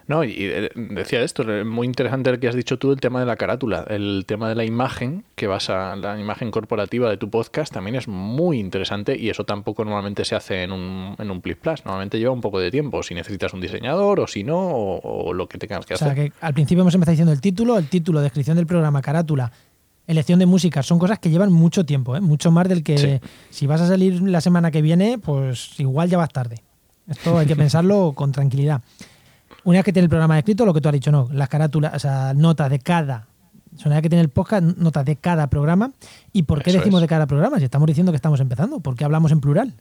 No, 0.07 0.23
y 0.23 0.33
eh, 0.37 0.69
decía 0.75 1.21
esto, 1.21 1.43
eh, 1.49 1.63
muy 1.63 1.87
interesante 1.87 2.29
el 2.29 2.39
que 2.39 2.47
has 2.49 2.55
dicho 2.55 2.77
tú, 2.77 2.91
el 2.91 2.99
tema 2.99 3.19
de 3.21 3.25
la 3.25 3.35
carátula, 3.37 3.85
el 3.89 4.25
tema 4.27 4.49
de 4.49 4.55
la 4.55 4.65
imagen, 4.65 5.23
que 5.35 5.47
vas 5.47 5.69
a 5.69 5.95
la 5.95 6.19
imagen 6.19 6.51
corporativa 6.51 7.09
de 7.09 7.15
tu 7.17 7.29
podcast, 7.29 7.73
también 7.73 7.95
es 7.95 8.07
muy 8.09 8.59
interesante 8.59 9.17
y 9.17 9.29
eso 9.29 9.45
tampoco 9.45 9.85
normalmente 9.85 10.25
se 10.25 10.35
hace 10.35 10.63
en 10.63 10.71
un, 10.73 11.15
en 11.17 11.31
un 11.31 11.39
Plis 11.41 11.55
Plus, 11.55 11.85
normalmente 11.85 12.19
lleva 12.19 12.31
un 12.33 12.41
poco 12.41 12.59
de 12.59 12.69
tiempo, 12.69 13.01
si 13.01 13.13
necesitas 13.13 13.53
un 13.53 13.61
diseñador 13.61 14.19
o 14.19 14.27
si 14.27 14.43
no, 14.43 14.57
o, 14.59 15.27
o 15.29 15.33
lo 15.33 15.47
que 15.47 15.57
tengas 15.57 15.85
que 15.85 15.93
O 15.93 15.97
sea, 15.97 16.11
hacer. 16.11 16.31
que 16.31 16.37
al 16.41 16.53
principio 16.53 16.81
hemos 16.81 16.93
empezado 16.95 17.13
diciendo 17.13 17.31
el 17.31 17.39
título, 17.41 17.77
el 17.77 17.87
título, 17.87 18.19
descripción 18.21 18.57
del 18.57 18.67
programa, 18.67 19.01
carátula, 19.01 19.51
elección 20.05 20.37
de 20.39 20.45
música, 20.45 20.83
son 20.83 20.99
cosas 20.99 21.19
que 21.19 21.29
llevan 21.29 21.51
mucho 21.53 21.85
tiempo, 21.85 22.15
¿eh? 22.17 22.19
mucho 22.19 22.51
más 22.51 22.67
del 22.67 22.83
que 22.83 22.97
Sí. 22.97 23.19
si 23.51 23.67
vas 23.67 23.79
a 23.79 23.87
salir 23.87 24.21
la 24.21 24.41
semana 24.41 24.69
que 24.69 24.81
viene, 24.81 25.17
pues 25.17 25.79
igual 25.79 26.09
ya 26.09 26.17
vas 26.17 26.27
tarde. 26.29 26.57
Esto 27.09 27.37
hay 27.37 27.45
que 27.47 27.55
pensarlo 27.55 28.11
con 28.15 28.33
tranquilidad. 28.33 28.81
Una 29.65 29.79
vez 29.79 29.85
que 29.85 29.93
tiene 29.93 30.05
el 30.05 30.09
programa 30.09 30.37
escrito, 30.37 30.65
lo 30.65 30.73
que 30.73 30.81
tú 30.81 30.89
has 30.89 30.93
dicho, 30.93 31.11
no, 31.11 31.29
las 31.31 31.49
carátulas, 31.49 31.93
o 31.95 31.99
sea, 31.99 32.33
notas 32.33 32.69
de 32.69 32.79
cada. 32.79 33.27
Una 33.85 33.95
vez 33.95 34.03
que 34.03 34.09
tiene 34.09 34.21
el 34.21 34.29
podcast, 34.29 34.63
notas 34.77 35.05
de 35.05 35.15
cada 35.15 35.47
programa. 35.47 35.91
¿Y 36.31 36.43
por 36.43 36.61
qué 36.61 36.69
Eso 36.69 36.79
decimos 36.79 36.99
es. 36.99 37.03
de 37.03 37.07
cada 37.07 37.27
programa? 37.27 37.57
Si 37.59 37.65
estamos 37.65 37.87
diciendo 37.87 38.11
que 38.11 38.17
estamos 38.17 38.39
empezando, 38.39 38.79
¿por 38.79 38.95
qué 38.95 39.03
hablamos 39.03 39.31
en 39.31 39.41
plural? 39.41 39.73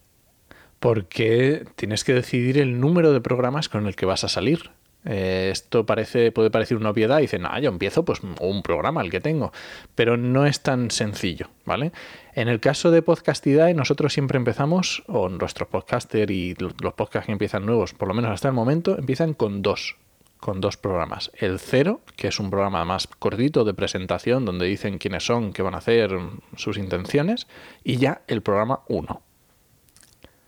Porque 0.80 1.66
tienes 1.76 2.02
que 2.02 2.14
decidir 2.14 2.58
el 2.58 2.80
número 2.80 3.12
de 3.12 3.20
programas 3.20 3.68
con 3.68 3.86
el 3.86 3.94
que 3.94 4.06
vas 4.06 4.24
a 4.24 4.28
salir. 4.28 4.70
Eh, 5.04 5.48
esto 5.52 5.84
parece, 5.84 6.30
puede 6.30 6.50
parecer 6.50 6.76
una 6.76 6.90
obviedad 6.90 7.18
y 7.18 7.22
dicen, 7.22 7.44
ah, 7.44 7.58
yo 7.58 7.68
empiezo 7.70 8.04
pues 8.04 8.20
un 8.40 8.62
programa, 8.62 9.02
el 9.02 9.10
que 9.10 9.20
tengo. 9.20 9.52
Pero 9.94 10.16
no 10.16 10.46
es 10.46 10.60
tan 10.60 10.90
sencillo, 10.90 11.48
¿vale? 11.64 11.92
En 12.34 12.48
el 12.48 12.60
caso 12.60 12.90
de 12.90 13.02
Podcastidae, 13.02 13.74
nosotros 13.74 14.12
siempre 14.12 14.36
empezamos, 14.38 15.02
o 15.08 15.28
nuestros 15.28 15.68
podcaster 15.68 16.30
y 16.30 16.54
lo- 16.54 16.72
los 16.80 16.94
podcasts 16.94 17.26
que 17.26 17.32
empiezan 17.32 17.66
nuevos, 17.66 17.94
por 17.94 18.06
lo 18.08 18.14
menos 18.14 18.30
hasta 18.30 18.48
el 18.48 18.54
momento, 18.54 18.96
empiezan 18.96 19.34
con 19.34 19.60
dos. 19.62 19.96
Con 20.38 20.60
dos 20.60 20.76
programas. 20.76 21.30
El 21.38 21.60
cero, 21.60 22.00
que 22.16 22.26
es 22.26 22.40
un 22.40 22.50
programa 22.50 22.84
más 22.84 23.06
cortito 23.06 23.64
de 23.64 23.74
presentación, 23.74 24.44
donde 24.44 24.66
dicen 24.66 24.98
quiénes 24.98 25.24
son, 25.24 25.52
qué 25.52 25.62
van 25.62 25.74
a 25.74 25.78
hacer, 25.78 26.18
sus 26.56 26.78
intenciones, 26.78 27.46
y 27.84 27.96
ya 27.98 28.22
el 28.26 28.42
programa 28.42 28.80
uno. 28.88 29.22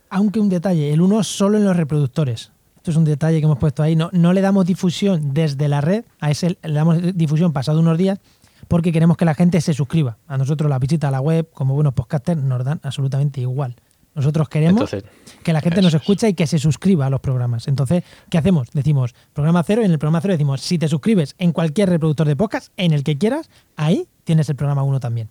Aunque 0.09 0.39
un 0.41 0.49
detalle, 0.49 0.91
el 0.93 0.99
uno 0.99 1.23
solo 1.23 1.57
en 1.57 1.63
los 1.63 1.77
reproductores. 1.77 2.51
Esto 2.85 2.91
es 2.91 2.97
un 2.97 3.05
detalle 3.05 3.39
que 3.39 3.45
hemos 3.45 3.57
puesto 3.57 3.81
ahí. 3.81 3.95
No, 3.95 4.11
no 4.13 4.31
le 4.31 4.41
damos 4.41 4.63
difusión 4.63 5.33
desde 5.33 5.67
la 5.67 5.81
red, 5.81 6.05
a 6.19 6.29
ese 6.29 6.55
le 6.61 6.71
damos 6.71 6.99
difusión 7.15 7.51
pasado 7.51 7.79
unos 7.79 7.97
días, 7.97 8.19
porque 8.67 8.91
queremos 8.91 9.17
que 9.17 9.25
la 9.25 9.33
gente 9.33 9.59
se 9.59 9.73
suscriba. 9.73 10.19
A 10.27 10.37
nosotros 10.37 10.69
la 10.69 10.77
visita 10.77 11.07
a 11.07 11.11
la 11.11 11.19
web, 11.19 11.49
como 11.51 11.73
buenos 11.73 11.95
podcasters, 11.95 12.39
nos 12.43 12.63
dan 12.63 12.79
absolutamente 12.83 13.41
igual. 13.41 13.75
Nosotros 14.13 14.49
queremos 14.49 14.93
Entonces, 14.93 15.03
que 15.41 15.51
la 15.51 15.61
gente 15.61 15.81
nos 15.81 15.95
es. 15.95 16.01
escuche 16.01 16.29
y 16.29 16.35
que 16.35 16.45
se 16.45 16.59
suscriba 16.59 17.07
a 17.07 17.09
los 17.09 17.21
programas. 17.21 17.67
Entonces, 17.67 18.03
¿qué 18.29 18.37
hacemos? 18.37 18.69
Decimos 18.71 19.15
programa 19.33 19.63
cero 19.63 19.81
y 19.81 19.85
en 19.85 19.91
el 19.91 19.97
programa 19.97 20.21
cero 20.21 20.33
decimos, 20.33 20.61
si 20.61 20.77
te 20.77 20.87
suscribes 20.87 21.33
en 21.39 21.53
cualquier 21.53 21.89
reproductor 21.89 22.27
de 22.27 22.35
podcast, 22.35 22.71
en 22.77 22.93
el 22.93 23.03
que 23.03 23.17
quieras, 23.17 23.49
ahí 23.77 24.07
tienes 24.25 24.47
el 24.49 24.57
programa 24.57 24.83
uno 24.83 24.99
también. 24.99 25.27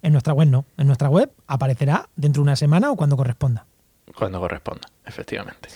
En 0.00 0.12
nuestra 0.12 0.32
web 0.32 0.48
no. 0.48 0.64
En 0.78 0.86
nuestra 0.86 1.10
web 1.10 1.30
aparecerá 1.48 2.08
dentro 2.16 2.40
de 2.40 2.44
una 2.44 2.56
semana 2.56 2.90
o 2.90 2.96
cuando 2.96 3.14
corresponda. 3.14 3.66
Cuando 4.16 4.40
corresponda, 4.40 4.88
efectivamente. 5.04 5.68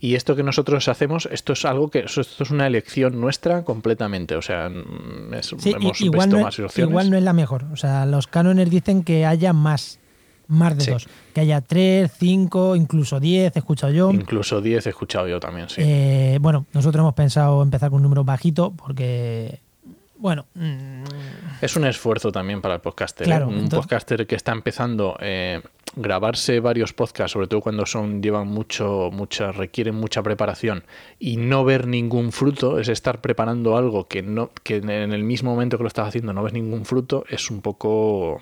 Y 0.00 0.14
esto 0.14 0.36
que 0.36 0.42
nosotros 0.42 0.88
hacemos, 0.88 1.28
esto 1.32 1.52
es 1.54 1.64
algo 1.64 1.90
que 1.90 2.00
esto 2.00 2.20
es 2.22 2.50
una 2.50 2.66
elección 2.66 3.20
nuestra 3.20 3.64
completamente. 3.64 4.36
O 4.36 4.42
sea, 4.42 4.68
mm, 4.68 5.34
es- 5.34 5.54
Sí, 5.58 5.72
hemos 5.76 6.00
igual, 6.00 6.26
visto 6.28 6.36
no 6.38 6.44
más 6.44 6.58
es, 6.58 6.64
opciones. 6.66 6.90
igual 6.90 7.10
no 7.10 7.16
es 7.16 7.22
la 7.22 7.32
mejor. 7.32 7.64
O 7.72 7.76
sea, 7.76 8.06
los 8.06 8.26
cánones 8.26 8.70
dicen 8.70 9.02
que 9.04 9.26
haya 9.26 9.52
más. 9.52 9.98
Más 10.46 10.76
de 10.76 10.84
Sí. 10.84 10.90
dos. 10.90 11.08
Que 11.32 11.40
haya 11.40 11.62
tres, 11.62 12.12
cinco, 12.18 12.76
incluso 12.76 13.18
diez, 13.18 13.56
he 13.56 13.58
escuchado 13.60 13.90
yo. 13.94 14.10
Incluso 14.12 14.60
10 14.60 14.86
he 14.86 14.90
escuchado 14.90 15.26
yo 15.26 15.40
también, 15.40 15.70
sí. 15.70 15.80
Eh, 15.82 16.36
bueno, 16.38 16.66
nosotros 16.74 17.00
hemos 17.00 17.14
pensado 17.14 17.62
empezar 17.62 17.88
con 17.88 17.96
un 17.96 18.02
número 18.02 18.24
bajito 18.24 18.70
porque, 18.76 19.60
bueno, 20.24 20.46
mm, 20.54 21.04
Es 21.60 21.76
un 21.76 21.84
esfuerzo 21.84 22.32
también 22.32 22.62
para 22.62 22.76
el 22.76 22.80
podcaster. 22.80 23.28
¿eh? 23.28 23.44
Un 23.44 23.52
entonces- 23.56 23.78
podcaster 23.80 24.26
que 24.26 24.36
está 24.36 24.52
empezando 24.52 25.18
eh, 25.20 25.60
grabarse 25.96 26.60
varios 26.60 26.94
podcasts, 26.94 27.32
sobre 27.32 27.46
todo 27.46 27.60
cuando 27.60 27.84
son 27.84 28.22
llevan 28.22 28.46
mucho, 28.48 29.10
mucha, 29.12 29.52
requieren 29.52 29.94
mucha 29.96 30.22
preparación 30.22 30.84
y 31.18 31.36
no 31.36 31.62
ver 31.66 31.86
ningún 31.86 32.32
fruto, 32.32 32.78
es 32.78 32.88
estar 32.88 33.20
preparando 33.20 33.76
algo 33.76 34.08
que 34.08 34.22
no, 34.22 34.50
que 34.62 34.76
en 34.76 34.88
el 34.90 35.24
mismo 35.24 35.50
momento 35.50 35.76
que 35.76 35.82
lo 35.84 35.88
estás 35.88 36.08
haciendo 36.08 36.32
no 36.32 36.42
ves 36.42 36.54
ningún 36.54 36.86
fruto, 36.86 37.26
es 37.28 37.50
un 37.50 37.60
poco 37.60 38.40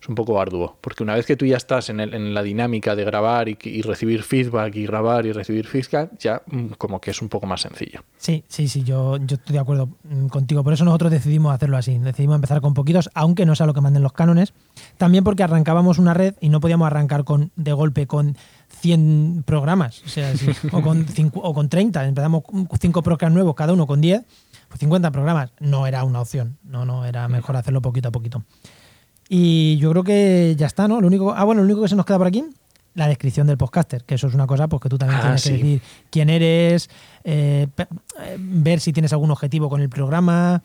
es 0.00 0.08
un 0.08 0.14
poco 0.14 0.40
arduo, 0.40 0.76
porque 0.80 1.02
una 1.02 1.14
vez 1.14 1.26
que 1.26 1.36
tú 1.36 1.44
ya 1.46 1.56
estás 1.56 1.88
en, 1.90 2.00
el- 2.00 2.14
en 2.14 2.34
la 2.34 2.42
dinámica 2.42 2.94
de 2.96 3.04
grabar 3.04 3.48
y, 3.48 3.58
y 3.62 3.82
recibir 3.82 4.22
feedback 4.22 4.74
y 4.76 4.86
grabar 4.86 5.26
y 5.26 5.32
recibir 5.32 5.66
feedback, 5.66 6.10
ya 6.18 6.42
mm, 6.46 6.68
como 6.78 7.00
que 7.00 7.10
es 7.10 7.20
un 7.22 7.28
poco 7.28 7.46
más 7.46 7.60
sencillo. 7.62 8.02
sí, 8.16 8.44
sí, 8.48 8.68
sí, 8.68 8.82
yo, 8.84 9.16
yo 9.18 9.36
estoy 9.36 9.54
de 9.54 9.58
acuerdo 9.60 9.88
mm, 10.04 10.26
contigo. 10.28 10.62
Por 10.64 10.72
eso 10.72 10.84
nosotros 10.84 11.10
decidimos 11.10 11.52
hacerlo 11.54 11.76
así. 11.76 11.98
Decidimos 11.98 12.36
empezar 12.36 12.60
con 12.60 12.74
poquitos, 12.74 13.10
aunque 13.14 13.44
no 13.46 13.54
sea 13.54 13.66
lo 13.66 13.74
que 13.74 13.80
manden 13.80 14.02
los 14.02 14.12
cánones. 14.12 14.52
También 14.96 15.24
porque 15.24 15.42
arrancábamos 15.42 15.98
una 15.98 16.14
red 16.14 16.34
y 16.40 16.48
no 16.48 16.60
podíamos 16.60 16.86
arrancar 16.86 17.24
con 17.24 17.50
de 17.56 17.72
golpe 17.72 18.06
con 18.06 18.36
100 18.80 19.42
programas, 19.46 20.02
o, 20.04 20.08
sea, 20.08 20.36
sí, 20.36 20.46
o, 20.72 20.82
con 20.82 21.06
cincu- 21.06 21.40
o 21.42 21.52
con 21.54 21.68
30. 21.68 22.06
Empezamos 22.06 22.42
con 22.44 22.68
5 22.80 23.02
programas 23.02 23.34
nuevos, 23.34 23.54
cada 23.54 23.72
uno 23.72 23.86
con 23.86 24.00
10. 24.00 24.22
Pues 24.68 24.80
50 24.80 25.10
programas 25.10 25.50
no 25.60 25.86
era 25.86 26.04
una 26.04 26.20
opción. 26.20 26.58
No, 26.62 26.84
no, 26.84 27.04
era 27.06 27.26
mejor 27.28 27.56
hacerlo 27.56 27.80
poquito 27.80 28.08
a 28.08 28.12
poquito. 28.12 28.42
Y 29.28 29.76
yo 29.78 29.90
creo 29.90 30.04
que 30.04 30.54
ya 30.56 30.66
está, 30.66 30.88
¿no? 30.88 31.00
Lo 31.00 31.06
único, 31.06 31.32
ah, 31.34 31.44
bueno, 31.44 31.60
lo 31.62 31.66
único 31.66 31.82
que 31.82 31.88
se 31.88 31.96
nos 31.96 32.06
queda 32.06 32.18
por 32.18 32.26
aquí, 32.26 32.44
la 32.94 33.06
descripción 33.06 33.46
del 33.46 33.58
podcaster, 33.58 34.04
que 34.04 34.14
eso 34.14 34.26
es 34.28 34.34
una 34.34 34.46
cosa 34.46 34.68
pues, 34.68 34.80
que 34.82 34.88
tú 34.88 34.96
también 34.98 35.18
Ah, 35.20 35.22
tienes 35.22 35.42
sí. 35.42 35.48
que 35.50 35.56
decir 35.56 35.80
quién 36.10 36.30
eres, 36.30 36.88
eh, 37.24 37.66
eh, 37.78 38.36
ver 38.38 38.80
si 38.80 38.92
tienes 38.92 39.12
algún 39.12 39.30
objetivo 39.30 39.68
con 39.68 39.80
el 39.82 39.88
programa. 39.88 40.62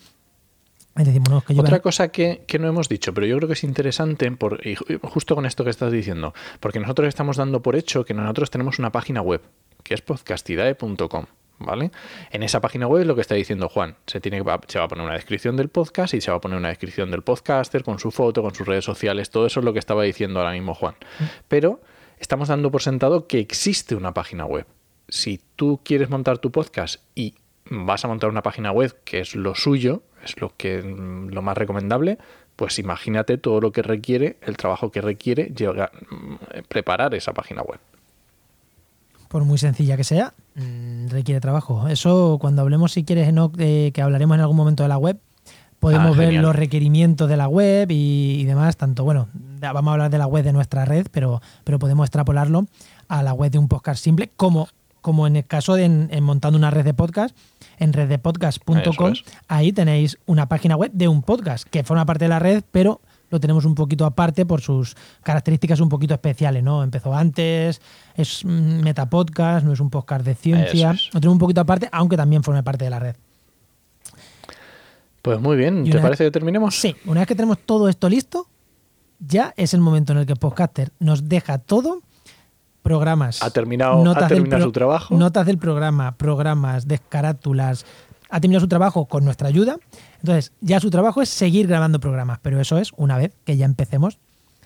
Es 0.95 1.07
que 1.09 1.59
Otra 1.59 1.79
cosa 1.79 2.09
que, 2.09 2.43
que 2.47 2.59
no 2.59 2.67
hemos 2.67 2.87
dicho, 2.87 3.13
pero 3.15 3.25
yo 3.25 3.35
creo 3.37 3.47
que 3.47 3.53
es 3.53 3.63
interesante, 3.63 4.31
por, 4.31 4.65
y 4.65 4.75
ju- 4.75 4.99
justo 5.09 5.33
con 5.33 5.47
esto 5.47 5.63
que 5.63 5.71
estás 5.71 5.91
diciendo, 5.91 6.35
porque 6.59 6.79
nosotros 6.79 7.07
estamos 7.07 7.35
dando 7.35 7.63
por 7.63 7.75
hecho 7.75 8.05
que 8.05 8.13
nosotros 8.13 8.51
tenemos 8.51 8.77
una 8.77 8.91
página 8.91 9.21
web, 9.21 9.41
que 9.83 9.95
es 9.95 10.01
podcastidae.com. 10.01 11.25
¿Vale? 11.63 11.91
En 12.31 12.43
esa 12.43 12.61
página 12.61 12.87
web 12.87 13.05
lo 13.05 13.15
que 13.15 13.21
está 13.21 13.35
diciendo 13.35 13.69
Juan, 13.69 13.95
se, 14.05 14.19
tiene, 14.19 14.43
se 14.67 14.79
va 14.79 14.85
a 14.85 14.87
poner 14.87 15.05
una 15.05 15.13
descripción 15.13 15.55
del 15.55 15.69
podcast 15.69 16.13
y 16.13 16.21
se 16.21 16.29
va 16.29 16.37
a 16.37 16.41
poner 16.41 16.57
una 16.57 16.67
descripción 16.67 17.09
del 17.09 17.21
podcaster 17.21 17.83
con 17.83 17.99
su 17.99 18.11
foto, 18.11 18.41
con 18.41 18.53
sus 18.53 18.67
redes 18.67 18.85
sociales, 18.85 19.29
todo 19.29 19.45
eso 19.45 19.59
es 19.59 19.65
lo 19.65 19.73
que 19.73 19.79
estaba 19.79 20.03
diciendo 20.03 20.39
ahora 20.39 20.51
mismo 20.51 20.73
Juan. 20.73 20.95
Pero 21.47 21.81
estamos 22.19 22.49
dando 22.49 22.69
por 22.69 22.81
sentado 22.81 23.27
que 23.27 23.39
existe 23.39 23.95
una 23.95 24.13
página 24.13 24.45
web. 24.45 24.65
Si 25.07 25.39
tú 25.55 25.79
quieres 25.83 26.09
montar 26.09 26.37
tu 26.39 26.51
podcast 26.51 27.01
y 27.15 27.35
vas 27.69 28.03
a 28.03 28.07
montar 28.07 28.29
una 28.29 28.41
página 28.41 28.71
web 28.71 28.95
que 29.03 29.19
es 29.19 29.35
lo 29.35 29.55
suyo, 29.55 30.03
es 30.23 30.39
lo 30.39 30.53
que 30.55 30.81
mm, 30.81 31.29
lo 31.29 31.41
más 31.41 31.57
recomendable, 31.57 32.17
pues 32.55 32.79
imagínate 32.79 33.37
todo 33.37 33.61
lo 33.61 33.71
que 33.71 33.81
requiere, 33.81 34.37
el 34.41 34.57
trabajo 34.57 34.91
que 34.91 35.01
requiere 35.01 35.51
mm, 35.51 36.35
preparar 36.67 37.13
esa 37.15 37.33
página 37.33 37.61
web. 37.61 37.79
Por 39.33 39.45
muy 39.45 39.57
sencilla 39.57 39.97
que 39.97 40.03
sea, 40.03 40.35
mm, 40.53 41.07
requiere 41.07 41.41
trabajo. 41.41 41.87
Eso, 41.87 42.37
cuando 42.39 42.61
hablemos, 42.61 42.91
si 42.91 43.03
quieres, 43.03 43.27
Enoch, 43.27 43.55
de 43.55 43.89
que 43.91 44.03
hablaremos 44.03 44.35
en 44.35 44.41
algún 44.41 44.55
momento 44.55 44.83
de 44.83 44.89
la 44.89 44.99
web, 44.99 45.17
podemos 45.79 46.15
Ah, 46.15 46.19
ver 46.19 46.33
los 46.35 46.55
requerimientos 46.55 47.27
de 47.27 47.35
la 47.35 47.47
web 47.47 47.89
y, 47.89 48.41
y 48.41 48.43
demás. 48.43 48.77
Tanto, 48.77 49.03
bueno, 49.03 49.29
vamos 49.59 49.89
a 49.89 49.93
hablar 49.93 50.11
de 50.11 50.19
la 50.19 50.27
web 50.27 50.43
de 50.43 50.53
nuestra 50.53 50.85
red, 50.85 51.07
pero, 51.11 51.41
pero 51.63 51.79
podemos 51.79 52.05
extrapolarlo 52.05 52.67
a 53.07 53.23
la 53.23 53.33
web 53.33 53.49
de 53.49 53.57
un 53.57 53.67
podcast 53.67 54.03
simple, 54.03 54.29
como, 54.37 54.67
como 55.01 55.25
en 55.25 55.37
el 55.37 55.45
caso 55.47 55.73
de 55.73 55.85
en, 55.85 56.09
en 56.11 56.23
montando 56.23 56.55
una 56.59 56.69
red 56.69 56.85
de 56.85 56.93
podcast. 56.93 57.35
En 57.79 57.91
reddepodcast.com, 57.91 59.13
es. 59.13 59.23
ahí 59.47 59.73
tenéis 59.73 60.19
una 60.27 60.47
página 60.47 60.75
web 60.75 60.91
de 60.93 61.07
un 61.07 61.23
podcast 61.23 61.67
que 61.67 61.83
forma 61.83 62.05
parte 62.05 62.25
de 62.25 62.29
la 62.29 62.37
red, 62.37 62.63
pero 62.71 63.01
lo 63.33 63.39
tenemos 63.39 63.65
un 63.65 63.73
poquito 63.73 64.05
aparte 64.05 64.45
por 64.45 64.61
sus 64.61 64.95
características 65.23 65.79
un 65.79 65.89
poquito 65.89 66.13
especiales, 66.13 66.61
¿no? 66.63 66.83
Empezó 66.83 67.15
antes, 67.15 67.81
es 68.15 68.45
mm, 68.45 68.81
metapodcast, 68.83 69.65
no 69.65 69.73
es 69.73 69.79
un 69.79 69.89
podcast 69.89 70.23
de 70.23 70.35
ciencia, 70.35 70.91
es. 70.91 71.09
lo 71.11 71.19
tenemos 71.19 71.33
un 71.33 71.39
poquito 71.39 71.59
aparte, 71.61 71.89
aunque 71.91 72.15
también 72.15 72.43
forma 72.43 72.61
parte 72.61 72.83
de 72.85 72.91
la 72.91 72.99
red. 72.99 73.15
Pues 75.23 75.39
muy 75.39 75.57
bien, 75.57 75.89
¿te 75.89 75.97
parece 75.99 76.25
que 76.25 76.31
terminemos? 76.31 76.75
Sí, 76.75 76.95
una 77.05 77.21
vez 77.21 77.27
que 77.27 77.35
tenemos 77.35 77.57
todo 77.65 77.89
esto 77.89 78.07
listo, 78.07 78.47
ya 79.19 79.51
es 79.57 79.73
el 79.73 79.81
momento 79.81 80.11
en 80.13 80.19
el 80.19 80.25
que 80.27 80.33
el 80.33 80.39
podcaster 80.39 80.91
nos 80.99 81.27
deja 81.27 81.57
todo, 81.57 82.01
programas. 82.83 83.41
Ha 83.41 83.49
terminado- 83.49 84.03
ha 84.15 84.27
del 84.27 84.61
su 84.61 84.71
trabajo. 84.71 85.15
Notas 85.17 85.45
del 85.47 85.57
programa, 85.57 86.15
programas, 86.17 86.87
descarátulas. 86.87 87.85
Ha 88.35 88.39
terminado 88.41 88.61
su 88.61 88.67
trabajo 88.67 89.05
con 89.05 89.23
nuestra 89.23 89.47
ayuda. 89.47 89.77
Entonces, 90.21 90.51
ya 90.61 90.79
su 90.79 90.89
trabajo 90.89 91.21
es 91.21 91.29
seguir 91.29 91.67
grabando 91.67 91.99
programas, 91.99 92.39
pero 92.41 92.59
eso 92.59 92.77
es 92.79 92.91
una 92.97 93.17
vez 93.17 93.31
que 93.45 93.57
ya 93.57 93.65
empecemos 93.65 94.17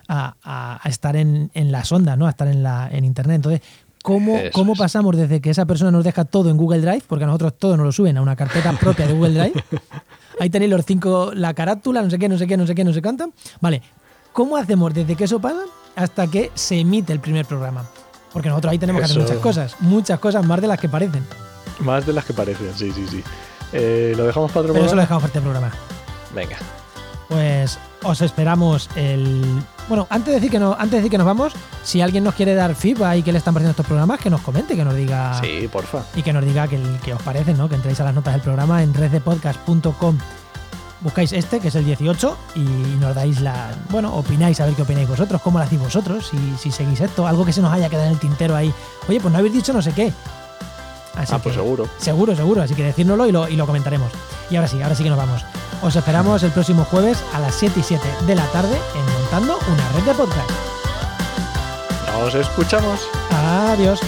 a, 0.08 0.36
a- 0.42 0.80
a 0.82 0.90
estar 0.90 1.16
en, 1.18 1.52
en 1.54 1.72
las 1.72 1.92
ondas, 1.92 2.18
¿no? 2.18 2.28
A 2.28 2.30
estar 2.30 2.48
en, 2.48 2.64
la, 2.64 2.88
en 2.92 3.04
Internet. 3.04 3.36
Entonces, 3.36 3.62
¿cómo, 4.04 4.38
cómo 4.54 4.74
pasamos 4.76 5.18
desde 5.18 5.42
que 5.42 5.50
esa 5.50 5.66
persona 5.66 5.92
nos 5.92 6.06
deja 6.06 6.24
todo 6.24 6.50
en 6.50 6.56
Google 6.56 6.80
Drive? 6.80 7.04
Porque 7.08 7.26
a 7.26 7.28
nosotros 7.28 7.58
todo 7.60 7.76
nos 7.76 7.86
lo 7.86 7.92
suben 7.92 8.18
a 8.18 8.22
una 8.22 8.36
carpeta 8.38 8.72
propia 8.80 9.06
de 9.06 9.14
Google 9.14 9.34
Drive. 9.38 9.64
Ahí 10.40 10.50
tenéis 10.50 10.72
los 10.72 10.86
cinco, 10.86 11.32
la 11.34 11.54
carátula, 11.54 12.02
no 12.02 12.10
sé 12.10 12.18
qué, 12.18 12.30
no 12.30 12.38
sé 12.38 12.48
qué, 12.48 12.56
no 12.56 12.66
sé 12.68 12.74
qué, 12.74 12.84
no 12.86 12.94
sé 12.94 13.02
cuánto. 13.02 13.32
Vale, 13.60 13.82
¿cómo 14.32 14.56
hacemos 14.56 14.94
desde 14.94 15.16
que 15.16 15.26
eso 15.26 15.40
pasa 15.42 15.60
hasta 15.98 16.28
que 16.28 16.52
se 16.54 16.80
emite 16.80 17.12
el 17.12 17.20
primer 17.20 17.46
programa? 17.46 17.86
Porque 18.32 18.48
nosotros 18.48 18.72
ahí 18.72 18.80
tenemos 18.80 19.02
que 19.02 19.06
hacer 19.06 19.18
muchas 19.20 19.38
cosas, 19.44 19.76
muchas 19.82 20.20
cosas 20.20 20.46
más 20.46 20.62
de 20.62 20.68
las 20.68 20.80
que 20.80 20.88
parecen. 20.88 21.24
Más 21.80 22.06
de 22.06 22.14
las 22.14 22.24
que 22.24 22.34
parecen, 22.34 22.72
sí, 22.76 22.92
sí, 22.94 23.06
sí. 23.10 23.24
Eh, 23.74 24.14
¿Lo 24.16 24.24
dejamos 24.26 24.52
para 24.52 24.62
otro 24.62 24.74
Pero 24.74 24.86
eso 24.86 24.96
lo 24.96 25.02
programa? 25.02 25.02
dejamos 25.02 25.22
para 25.24 25.28
este 25.28 25.42
programa. 25.42 25.72
Venga. 26.34 26.58
Pues 27.28 27.78
os 28.04 28.22
esperamos 28.22 28.90
el. 28.96 29.44
Bueno, 29.90 30.08
antes 30.10 30.28
de 30.28 30.34
decir 30.36 30.50
que 30.52 30.60
no, 30.60 30.74
antes 30.74 30.92
de 30.92 30.98
decir 30.98 31.12
que 31.12 31.18
nos 31.18 31.28
vamos, 31.28 31.54
si 31.84 32.00
alguien 32.02 32.24
nos 32.24 32.36
quiere 32.36 32.54
dar 32.56 32.74
feedback 32.76 33.18
y 33.18 33.24
que 33.24 33.32
le 33.34 33.38
están 33.40 33.54
pareciendo 33.54 33.72
estos 33.72 33.86
programas, 33.86 34.20
que 34.20 34.30
nos 34.30 34.42
comente, 34.42 34.76
que 34.76 34.86
nos 34.86 34.96
diga. 34.96 35.40
Sí, 35.42 35.68
porfa. 35.72 36.04
y 36.16 36.22
que 36.24 36.32
nos 36.32 36.44
diga 36.46 36.68
que, 36.68 36.82
que 37.04 37.14
os 37.14 37.22
parece, 37.22 37.54
¿no? 37.54 37.68
Que 37.68 37.76
entréis 37.76 38.00
a 38.00 38.06
las 38.06 38.14
notas 38.14 38.34
del 38.34 38.42
programa 38.42 38.82
en 38.84 38.94
reddepodcast.com. 38.94 40.18
Buscáis 41.00 41.32
este, 41.34 41.60
que 41.60 41.68
es 41.68 41.76
el 41.76 41.86
18, 41.86 42.38
y 42.56 42.62
nos 43.00 43.14
dais 43.14 43.40
la. 43.42 43.72
Bueno, 43.90 44.14
opináis 44.16 44.60
a 44.62 44.66
ver 44.66 44.74
qué 44.74 44.82
opináis 44.82 45.08
vosotros, 45.08 45.42
cómo 45.42 45.60
lo 45.60 45.66
hacéis 45.66 45.82
vosotros, 45.82 46.28
si, 46.32 46.38
si 46.58 46.72
seguís 46.72 47.02
esto, 47.02 47.28
algo 47.28 47.46
que 47.46 47.54
se 47.54 47.62
nos 47.62 47.72
haya 47.72 47.88
quedado 47.90 48.08
en 48.08 48.14
el 48.14 48.20
tintero 48.20 48.56
ahí. 48.56 48.74
Oye, 49.08 49.20
pues 49.20 49.32
no 49.32 49.38
habéis 49.38 49.54
dicho 49.54 49.74
no 49.74 49.82
sé 49.82 49.92
qué. 49.92 50.12
Así 51.28 51.36
ah, 51.36 51.40
pues 51.44 51.56
que- 51.56 51.62
seguro. 51.62 51.88
Seguro, 51.98 52.36
seguro, 52.36 52.62
así 52.62 52.74
que 52.74 52.84
decírnoslo 52.84 53.28
y 53.28 53.32
lo, 53.32 53.48
y 53.50 53.56
lo 53.58 53.66
comentaremos. 53.66 54.12
Y 54.50 54.56
ahora 54.56 54.68
sí, 54.68 54.82
ahora 54.82 54.96
sí 54.96 55.04
que 55.04 55.10
nos 55.10 55.18
vamos. 55.18 55.44
Os 55.82 55.96
esperamos 55.96 56.42
el 56.44 56.52
próximo 56.52 56.86
jueves 56.86 57.22
a 57.34 57.40
las 57.40 57.54
7 57.56 57.80
y 57.80 57.84
7 57.84 58.08
de 58.26 58.36
la 58.36 58.46
tarde 58.48 58.78
en 58.96 59.14
Montando 59.22 59.60
una 59.72 59.90
red 59.90 60.04
de 60.04 60.14
podcast. 60.16 60.50
Nos 62.20 62.34
escuchamos. 62.34 63.02
Adiós. 63.32 64.00